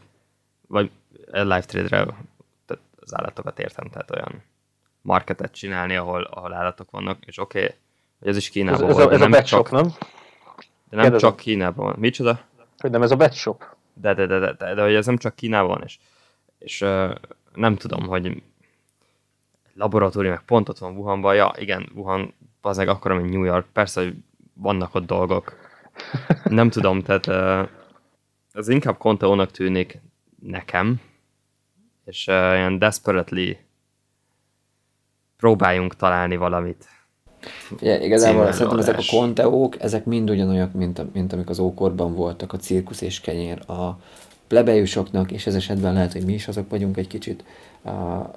[0.67, 0.91] vagy
[1.27, 2.05] live trade-re
[2.67, 4.43] tehát az állatokat értem, tehát olyan
[5.03, 7.75] marketet csinálni, ahol, ahol állatok vannak, és oké, okay,
[8.19, 9.83] hogy ez is Ez, Kínában ez, a, ez a nem shop, csak, nem?
[9.83, 11.29] de nem Kérdezem.
[11.29, 11.95] csak Kínában van.
[11.99, 12.41] Micsoda?
[12.81, 13.65] Hogy nem ez a pet shop?
[13.95, 15.99] De, de, de, de, de, de hogy ez nem csak Kínában van, és,
[16.59, 17.15] és uh,
[17.55, 18.43] nem tudom, hogy
[19.75, 23.67] laboratórium, meg pont ott van Wuhanban, ja, igen, Wuhan az meg akkora, mint New York,
[23.73, 24.15] persze, hogy
[24.55, 25.57] vannak ott dolgok.
[26.45, 27.69] Nem tudom, tehát uh,
[28.53, 30.01] ez inkább konteónak tűnik
[30.43, 31.01] nekem,
[32.05, 33.61] és uh, ilyen desperately
[35.37, 36.98] próbáljunk találni valamit.
[37.81, 42.53] Ugye, igazából szerintem ezek a konteók, ezek mind ugyanolyak, mint, mint amik az ókorban voltak,
[42.53, 43.71] a cirkusz és kenyér.
[43.71, 43.99] A
[44.49, 47.45] plebejusoknak, és ez esetben lehet, hogy mi is azok vagyunk egy kicsit,
[47.83, 47.93] uh,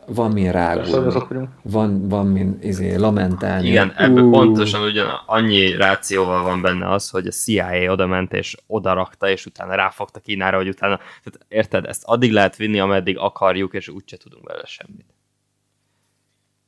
[0.06, 3.68] van min rágulni, van, van min izé, lamentálni.
[3.68, 8.34] Igen, ebből Ú, pontosan ugyan annyi rációval van benne az, hogy a CIA oda ment
[8.34, 12.80] és oda rakta, és utána ráfogta Kínára, hogy utána, tehát érted, ezt addig lehet vinni,
[12.80, 15.06] ameddig akarjuk, és úgyse tudunk belőle semmit.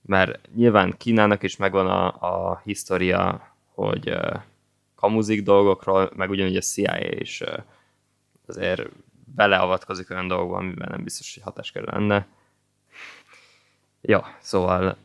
[0.06, 2.08] Mert nyilván Kínának is megvan a,
[2.52, 4.42] a historia, hogy uh,
[4.96, 7.64] kamuzik dolgokról, meg ugyanúgy a CIA is uh,
[8.48, 8.90] azért
[9.36, 12.28] beleavatkozik olyan dolgokba, amiben nem biztos, hogy hatáskör lenne.
[14.02, 14.98] Ja, szóval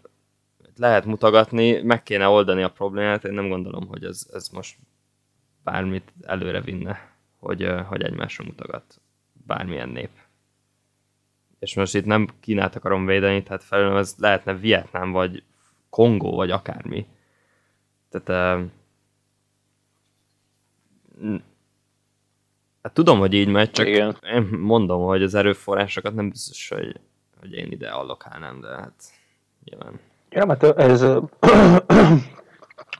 [0.76, 4.76] lehet mutogatni, meg kéne oldani a problémát, én nem gondolom, hogy ez, ez most
[5.64, 9.00] bármit előre vinne, hogy, hogy egymásra mutogat
[9.32, 10.10] bármilyen nép.
[11.58, 15.42] És most itt nem Kínát akarom védeni, tehát felülem ez lehetne Vietnám, vagy
[15.90, 17.06] Kongó, vagy akármi.
[18.10, 18.70] Tehát uh,
[22.82, 24.16] hát tudom, hogy így megy, csak Igen.
[24.22, 27.00] én mondom, hogy az erőforrásokat nem biztos, hogy,
[27.40, 29.02] hogy én ide allokálnám, de hát
[29.64, 30.00] nyilván.
[30.30, 31.06] Ja, mert ez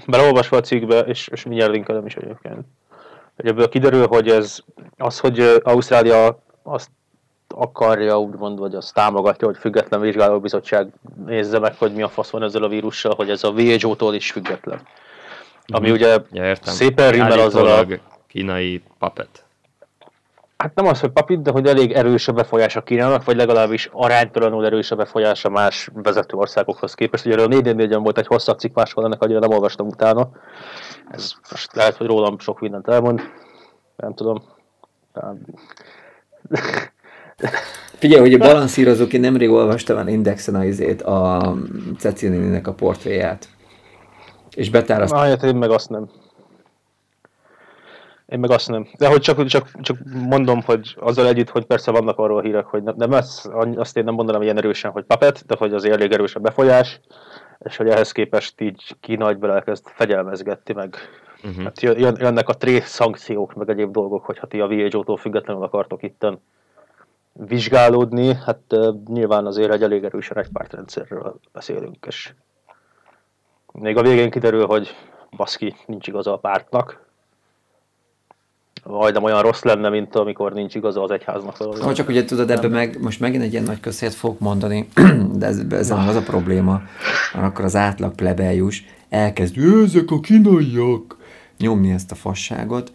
[0.06, 2.66] beleolvasva a cikkbe, és, és mindjárt linkelem is egyébként.
[3.36, 4.58] Hogy ebből kiderül, hogy ez
[4.96, 6.90] az, hogy Ausztrália azt
[7.58, 10.88] akarja, úgymond, vagy azt támogatja, hogy független vizsgálóbizottság
[11.26, 14.32] nézze meg, hogy mi a fasz van ezzel a vírussal, hogy ez a WHO-tól is
[14.32, 14.80] független.
[15.66, 16.74] Ami ugye Ja, értem.
[16.74, 17.86] szépen rimmel azzal a...
[18.26, 19.44] Kínai papet.
[20.56, 24.64] Hát nem az, hogy papit, de hogy elég erős a befolyása Kínának, vagy legalábbis aránytalanul
[24.64, 27.26] erős a befolyása más vezető országokhoz képest.
[27.26, 30.30] Ugye erről 4 4 volt egy hosszabb cikk máskor, ennek annyira nem olvastam utána.
[31.10, 33.20] Ez most lehet, hogy rólam sok mindent elmond.
[33.96, 34.42] Nem tudom.
[37.98, 41.54] Figyelj, hogy a balanszírozók, én nemrég olvastam az Indexen a, izét, a
[41.98, 43.48] Cecilinének a portréját.
[44.54, 45.24] És betárasztottam.
[45.24, 46.08] Na, hát én meg azt nem.
[48.26, 48.86] Én meg azt nem.
[48.98, 52.82] De hogy csak, csak, csak mondom, hogy azzal együtt, hogy persze vannak arról hírek, hogy
[52.82, 53.42] nem, nem ez,
[53.74, 57.00] azt én nem mondanám ilyen erősen, hogy papet, de hogy azért elég erős a befolyás,
[57.58, 60.96] és hogy ehhez képest így Kína egyből elkezd fegyelmezgetni, meg
[61.44, 61.64] uh-huh.
[61.64, 65.16] hát jön, jön- jönnek a tré szankciók, meg egyéb dolgok, hogy ha ti a WHO-tól
[65.16, 66.40] függetlenül akartok itten
[67.46, 68.76] vizsgálódni, hát
[69.06, 72.32] nyilván azért egy elég erősen egy pártrendszerről beszélünk, és
[73.72, 74.94] még a végén kiderül, hogy
[75.36, 77.06] baszki, nincs igaza a pártnak.
[78.84, 81.56] Majdnem olyan rossz lenne, mint amikor nincs igaza az egyháznak.
[81.56, 84.88] Ha csak ugye tudod, ebbe meg, most megint egy ilyen nagy közhelyet fogok mondani,
[85.38, 86.82] de ez, ezen az a probléma,
[87.34, 91.16] mert akkor az átlag plebejus elkezd, "Ö, ezek a kínaiak,
[91.58, 92.92] nyomni ezt a fasságot,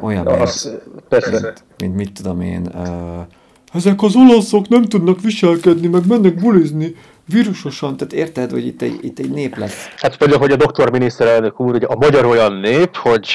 [0.00, 0.78] olyan, mint, Az,
[1.08, 1.30] persze.
[1.40, 3.26] mint, mint mit tudom én, uh,
[3.74, 6.94] ezek az olaszok nem tudnak viselkedni, meg mennek bulizni
[7.24, 9.88] vírusosan, tehát érted, hogy itt egy, itt egy nép lesz.
[9.96, 13.28] Hát például, hogy a doktor miniszterelnök úr, ugye a magyar olyan nép, hogy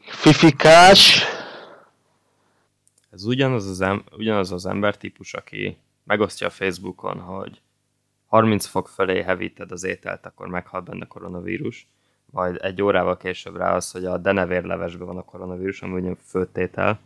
[0.00, 1.22] fifikás,
[3.10, 7.60] Ez ugyanaz az, em- ugyanaz az embertípus, aki megosztja a Facebookon, hogy
[8.26, 11.88] 30 fok felé hevíted az ételt, akkor meghal benne koronavírus,
[12.26, 17.00] majd egy órával később rá az, hogy a denevérlevesben van a koronavírus, ami ugyan főtétel,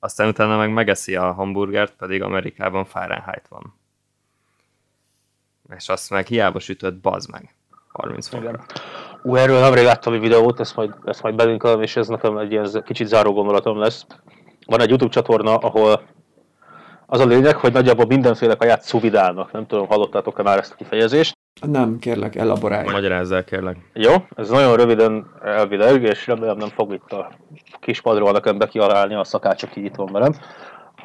[0.00, 3.74] aztán utána meg megeszi a hamburgert, pedig Amerikában Fahrenheit van.
[5.76, 7.54] És azt meg hiába sütött, bazd meg.
[7.88, 8.64] 30 fokra.
[9.22, 12.50] Ú, erről nemrég láttam egy videót, ezt majd, ezt majd belinkelem, és ez nekem egy
[12.50, 14.06] ilyen kicsit záró gondolatom lesz.
[14.66, 16.02] Van egy YouTube csatorna, ahol
[17.06, 19.52] az a lényeg, hogy nagyjából mindenféle kaját szuvidálnak.
[19.52, 21.38] Nem tudom, hallottátok-e már ezt a kifejezést.
[21.60, 22.90] Nem, kérlek, elaborálj.
[22.90, 23.76] Magyarázzál kérlek.
[23.92, 27.30] Jó, ez nagyon röviden elvileg, és remélem nem fog itt a
[27.80, 30.34] kis padról nekem bekialálni a szakács, aki itt van velem.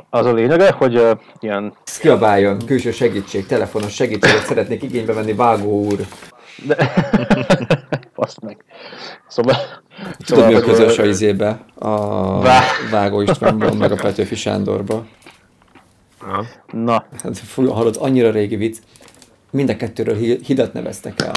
[0.10, 5.84] Az a lényege, hogy uh, ilyen Kiabáljon, külső segítség, telefonos segítséget szeretnék igénybe venni, vágó
[5.84, 6.00] úr.
[6.66, 6.76] De...
[8.16, 8.58] Faszt meg.
[9.28, 9.56] Szóval...
[10.26, 11.60] Tudod, mi a hogy, közös a izébe?
[11.76, 11.98] A
[12.42, 15.06] Vá- Vágó Istvánban, meg a Petőfi Sándorba.
[16.22, 16.46] Ja.
[16.72, 18.78] Na, Hát, hallod, annyira régi vicc.
[19.52, 21.32] Mind a kettőről hi- hidat neveztek el.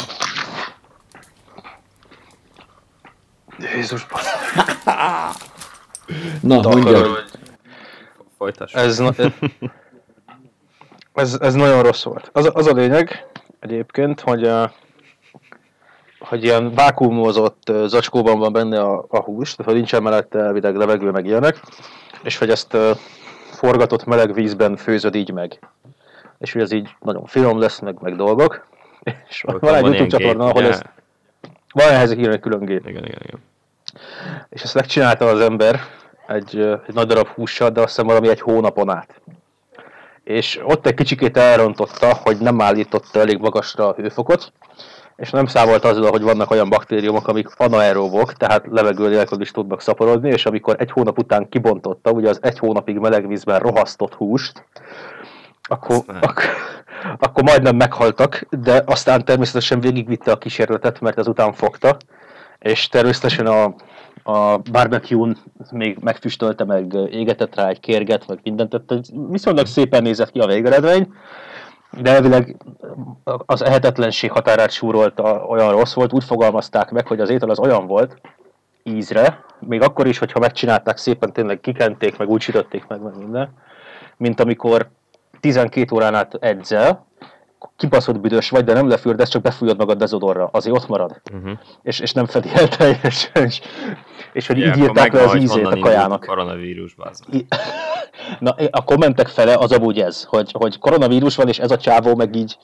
[3.75, 4.07] Jézus,
[6.41, 7.25] Na, mondjad.
[8.39, 8.73] Folytass.
[8.75, 8.99] ez...
[8.99, 9.15] na-
[11.15, 12.31] ez, ez nagyon rossz volt.
[12.33, 13.27] Az, az a lényeg
[13.61, 14.51] egyébként, hogy,
[16.19, 21.11] hogy ilyen vákuumozott zacskóban van benne a, a hús, tehát hogy nincsen mellette elvileg levegő
[21.11, 21.61] meg ilyenek,
[22.23, 22.77] és hogy ezt
[23.51, 25.59] forgatott meleg vízben főzöd így meg.
[26.39, 28.66] És hogy ez így nagyon finom lesz, meg, meg dolgok.
[29.28, 30.82] És Akkor van egy YouTube csatorna, ahol ez...
[31.72, 32.89] Van ehhez egy külön gép.
[32.89, 33.41] Igen, igen, igen.
[34.49, 35.80] És ezt megcsinálta az ember
[36.26, 39.20] egy, egy nagy darab hússal, de azt hiszem valami egy hónapon át.
[40.24, 44.53] És ott egy kicsikét elrontotta, hogy nem állította elég magasra a hőfokot,
[45.16, 49.80] és nem számolt azzal, hogy vannak olyan baktériumok, amik anaerobok, tehát levegő nélkül is tudnak
[49.80, 54.64] szaporodni, és amikor egy hónap után kibontotta, ugye az egy hónapig meleg vízben rohasztott húst,
[55.69, 56.19] akkor, Azt nem.
[56.21, 56.45] ak-
[57.19, 61.97] akkor majdnem meghaltak, de aztán természetesen végigvitte a kísérletet, mert ezután fogta,
[62.59, 63.75] és természetesen a,
[64.23, 65.37] a barbecue-n
[65.71, 70.47] még megfüstölte, meg égetett rá egy kérget, meg mindent, tehát viszonylag szépen nézett ki a
[70.47, 71.12] végeredmény,
[71.91, 72.57] de elvileg
[73.25, 77.87] az ehetetlenség határát súrolta, olyan rossz volt, úgy fogalmazták meg, hogy az étel az olyan
[77.87, 78.21] volt
[78.83, 83.55] ízre, még akkor is, hogyha megcsinálták szépen, tényleg kikenték, meg úgy sütötték meg, meg minden,
[84.16, 84.89] mint amikor
[85.41, 87.07] 12 órán át edzel,
[87.76, 91.20] kibaszott büdös vagy, de nem lefürdesz, csak befújod magad dezodorra, azért ott marad.
[91.34, 91.59] Uh-huh.
[91.82, 93.45] És, és nem fedi el teljesen.
[93.45, 93.61] És,
[94.32, 96.24] és hogy Ja, így írták le az ízét a kajának.
[96.26, 96.97] Koronavírus.
[97.30, 97.47] I-
[98.39, 102.14] Na, a kommentek fele az amúgy ez, hogy, hogy koronavírus van, és ez a csávó
[102.14, 102.59] meg így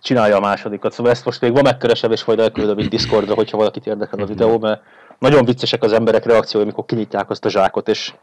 [0.00, 0.92] csinálja a másodikat.
[0.92, 4.26] Szóval ezt most még ma megkeresem, és majd elküldöm itt Discordra, hogyha valakit érdekel a
[4.26, 4.82] videó, mert
[5.18, 8.14] nagyon viccesek az emberek reakciói, amikor kinyitják azt a zsákot, és,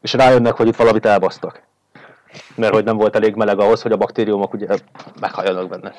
[0.00, 1.62] és rájönnek, hogy itt valamit elbasztak.
[2.54, 4.66] Mert hogy nem volt elég meleg ahhoz, hogy a baktériumok ugye
[5.20, 5.92] meghalljanak benne.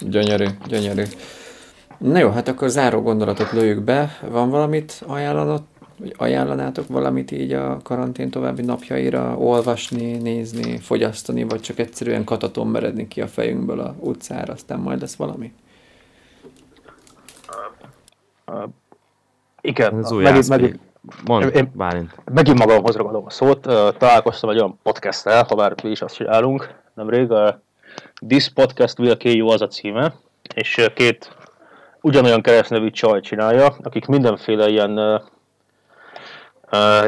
[0.00, 1.02] Gyönyörű, gyönyörű.
[1.98, 4.18] Na jó, hát akkor záró gondolatot lőjük be.
[4.30, 5.62] Van valamit ajánlanot,
[5.98, 12.66] vagy ajánlanátok valamit így a karantén további napjaira olvasni, nézni, fogyasztani, vagy csak egyszerűen kataton
[12.66, 15.52] meredni ki a fejünkből a utcára, aztán majd lesz valami?
[19.60, 20.78] Igen, Az új megint, megint,
[21.24, 22.14] Mondd, Én- Bálint.
[22.32, 23.60] megint magamhoz ragadom a szót.
[23.98, 27.32] Találkoztam egy olyan podcasttel, ha már mi is azt csinálunk nemrég.
[28.28, 30.14] This Podcast Will Kill You az a címe,
[30.54, 31.36] és két
[32.00, 35.16] ugyanolyan keresztnevű csaj csinálja, akik mindenféle ilyen ö,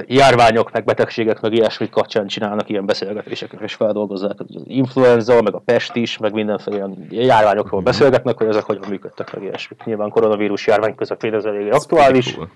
[0.06, 5.62] járványok, meg betegségek, meg ilyesmit kapcsán csinálnak ilyen beszélgetéseket, és feldolgozzák az influenza, meg a
[5.64, 9.84] pest is, meg mindenféle ilyen járványokról beszélgetnek, hogy ezek hogyan működtek, meg ilyesmik.
[9.84, 12.34] Nyilván koronavírus járvány közepén ez elég aktuális.
[12.34, 12.48] Cool.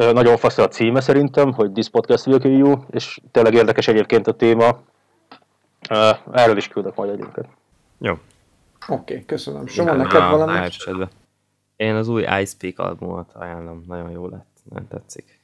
[0.00, 4.26] Nagyon fasz a címe szerintem, hogy This Podcast Will Kill You, és tényleg érdekes egyébként
[4.26, 4.80] a téma.
[6.32, 7.48] Erről is küldök majd egyébként.
[7.98, 8.12] Jó.
[8.12, 8.22] Oké,
[8.88, 9.66] okay, köszönöm.
[9.66, 10.68] Soma, neked valami?
[11.76, 15.40] Én az új Ice Peak albumot ajánlom, nagyon jó lett, nagyon tetszik.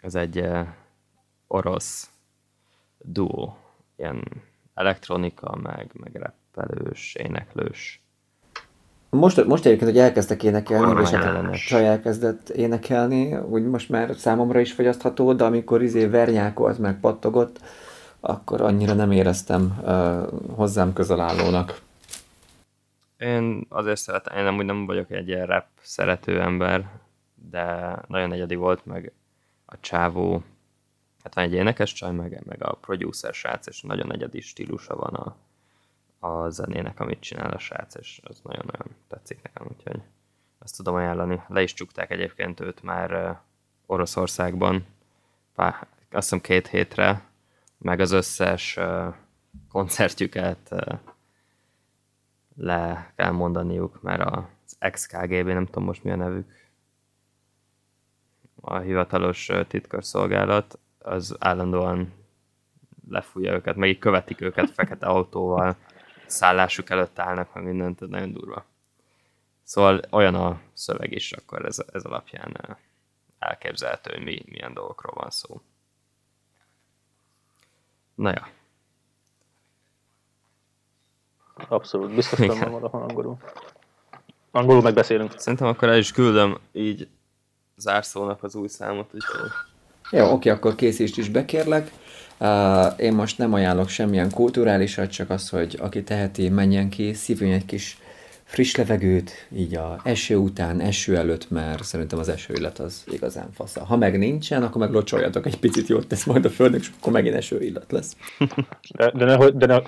[0.00, 0.66] Ez egy uh,
[1.46, 2.10] orosz
[2.98, 3.56] duó,
[3.96, 4.22] ilyen
[4.74, 8.01] elektronika, meg, meg rappelős, éneklős.
[9.16, 14.60] Most, most egyébként, hogy elkezdtek énekelni, és hát csaj elkezdett énekelni, úgy most már számomra
[14.60, 17.60] is fogyasztható, de amikor izé vernyákolt, meg pattogott,
[18.20, 21.80] akkor annyira nem éreztem uh, hozzám közel állónak.
[23.18, 26.88] Én azért szeretem, én amúgy nem vagyok egy ilyen rap szerető ember,
[27.50, 29.12] de nagyon egyedi volt, meg
[29.66, 30.42] a csávó,
[31.22, 35.14] hát van egy énekes csaj, meg, meg a producer srác, és nagyon egyedi stílusa van
[35.14, 35.36] a,
[36.24, 40.00] a zenének, amit csinál a srác, és az nagyon-nagyon tetszik nekem, úgyhogy
[40.58, 41.42] ezt tudom ajánlani.
[41.48, 43.40] Le is csukták egyébként őt már
[43.86, 44.86] Oroszországban,
[45.54, 47.24] pár, azt hiszem két hétre,
[47.78, 48.78] meg az összes
[49.68, 50.74] koncertjüket
[52.56, 56.50] le kell mondaniuk, mert az XKGB, nem tudom most mi a nevük,
[58.60, 62.12] a hivatalos titkosszolgálat, az állandóan
[63.08, 65.76] lefújja őket, meg így követik őket fekete autóval,
[66.32, 68.64] szállásuk előtt állnak, meg mindent, ez nagyon durva.
[69.62, 72.78] Szóval olyan a szöveg is, akkor ez, ez alapján
[73.38, 75.60] elképzelhető, hogy mi, milyen dolgokról van szó.
[78.14, 78.48] Na ja,
[81.68, 83.36] Abszolút, biztos nem van angolul.
[84.50, 85.38] Angolul megbeszélünk.
[85.38, 87.08] szerintem akkor el is küldöm így
[87.76, 89.50] zárszónak az új számot, úgyhogy
[90.10, 91.90] Jó, oké, akkor készítsd is bekérlek.
[92.96, 97.64] Én most nem ajánlok semmilyen kulturálisat, csak az, hogy aki teheti, menjen ki, szívjon egy
[97.64, 97.96] kis
[98.44, 103.52] friss levegőt, így a eső után, eső előtt, mert szerintem az eső illat az igazán
[103.52, 103.84] fasza.
[103.84, 107.12] Ha meg nincsen, akkor meg locsoljatok egy picit, jót tesz majd a földnek, és akkor
[107.12, 108.16] megint eső illat lesz.
[108.96, 109.80] De, de, nehogy, de ne...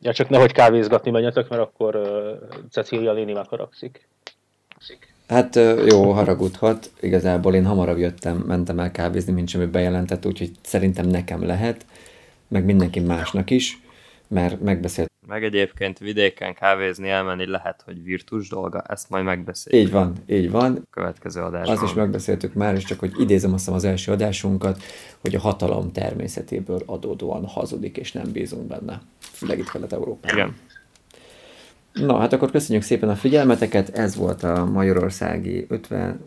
[0.00, 4.08] Ja, csak nehogy kávézgatni menjetek, mert akkor uh, Cecília néni megharagszik.
[5.28, 5.54] Hát
[5.86, 6.90] jó, haragudhat.
[7.00, 11.86] Igazából én hamarabb jöttem, mentem el kávézni, mint semmi bejelentett, úgyhogy szerintem nekem lehet,
[12.48, 13.80] meg mindenki másnak is,
[14.28, 15.10] mert megbeszélt.
[15.26, 20.50] Meg egyébként vidéken kávézni elmenni lehet, hogy virtus dolga, ezt majd megbeszéljük Így van, így
[20.50, 20.74] van.
[20.74, 21.74] a következő adásban.
[21.74, 24.82] Azt is megbeszéltük már, és csak hogy idézem azt az első adásunkat,
[25.20, 29.00] hogy a hatalom természetéből adódóan hazudik, és nem bízunk benne.
[29.18, 30.36] Főleg itt Kelet-Európában.
[30.36, 30.56] Igen.
[32.00, 33.88] Na, hát akkor köszönjük szépen a figyelmeteket.
[33.88, 36.20] Ez volt a Magyarországi 50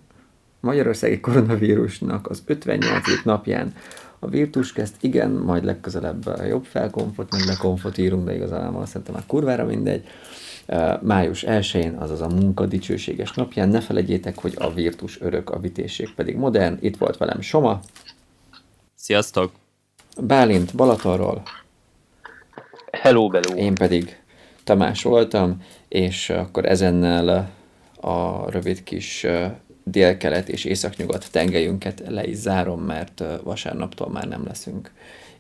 [0.60, 3.24] Magyarországi koronavírusnak az 58.
[3.24, 3.74] napján
[4.20, 9.66] a Virtuskezt, igen, majd legközelebb jobb felkonfot, meg lekonfot írunk, de igazából szerintem már kurvára
[9.66, 10.04] mindegy.
[11.02, 16.14] Május 1-én, azaz a munka dicsőséges napján, ne felejtjétek, hogy a Virtus örök, a vitésség
[16.16, 16.78] pedig modern.
[16.82, 17.80] Itt volt velem Soma,
[18.96, 19.52] Sziasztok!
[20.22, 21.42] Bálint Balatonról,
[22.92, 23.56] Hello, beló.
[23.56, 24.19] én pedig
[24.69, 27.51] Tamás voltam, és akkor ezennel
[28.01, 29.47] a rövid kis ö,
[29.85, 34.91] délkelet és északnyugat tengelyünket le is zárom, mert ö, vasárnaptól már nem leszünk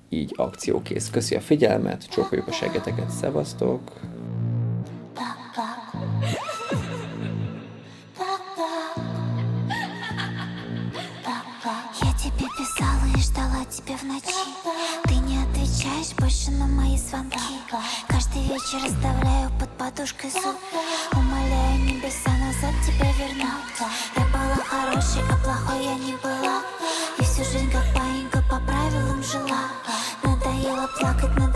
[0.09, 1.11] így akciókész.
[1.11, 3.93] Köszi a figyelmet, csókoljuk a seggeteket, szevasztok!
[12.03, 14.45] Я тебе писала и ждала тебя в ночи
[15.07, 15.08] Ты не
[16.00, 17.40] Отвечаешь больше на мои звонки.
[18.08, 20.56] Каждый вечер оставляю под подушкой зуб
[21.14, 23.80] Умоляю небеса назад тебя вернуть
[24.16, 26.62] Я была хорошей, а плохой я не была.
[27.20, 29.70] И всю жизнь как паинька по правилам жила.
[30.24, 31.49] Надоело плакать, надоело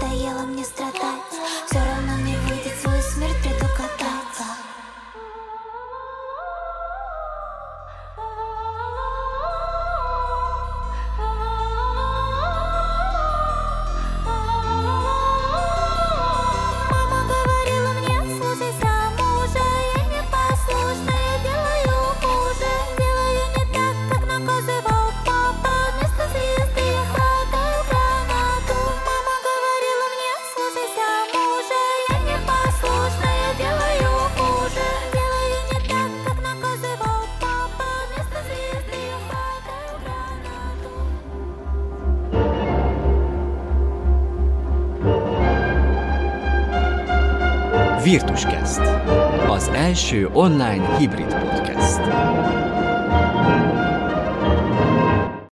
[48.03, 48.81] Virtuskezt.
[49.47, 52.62] Az első online hibrid podcast.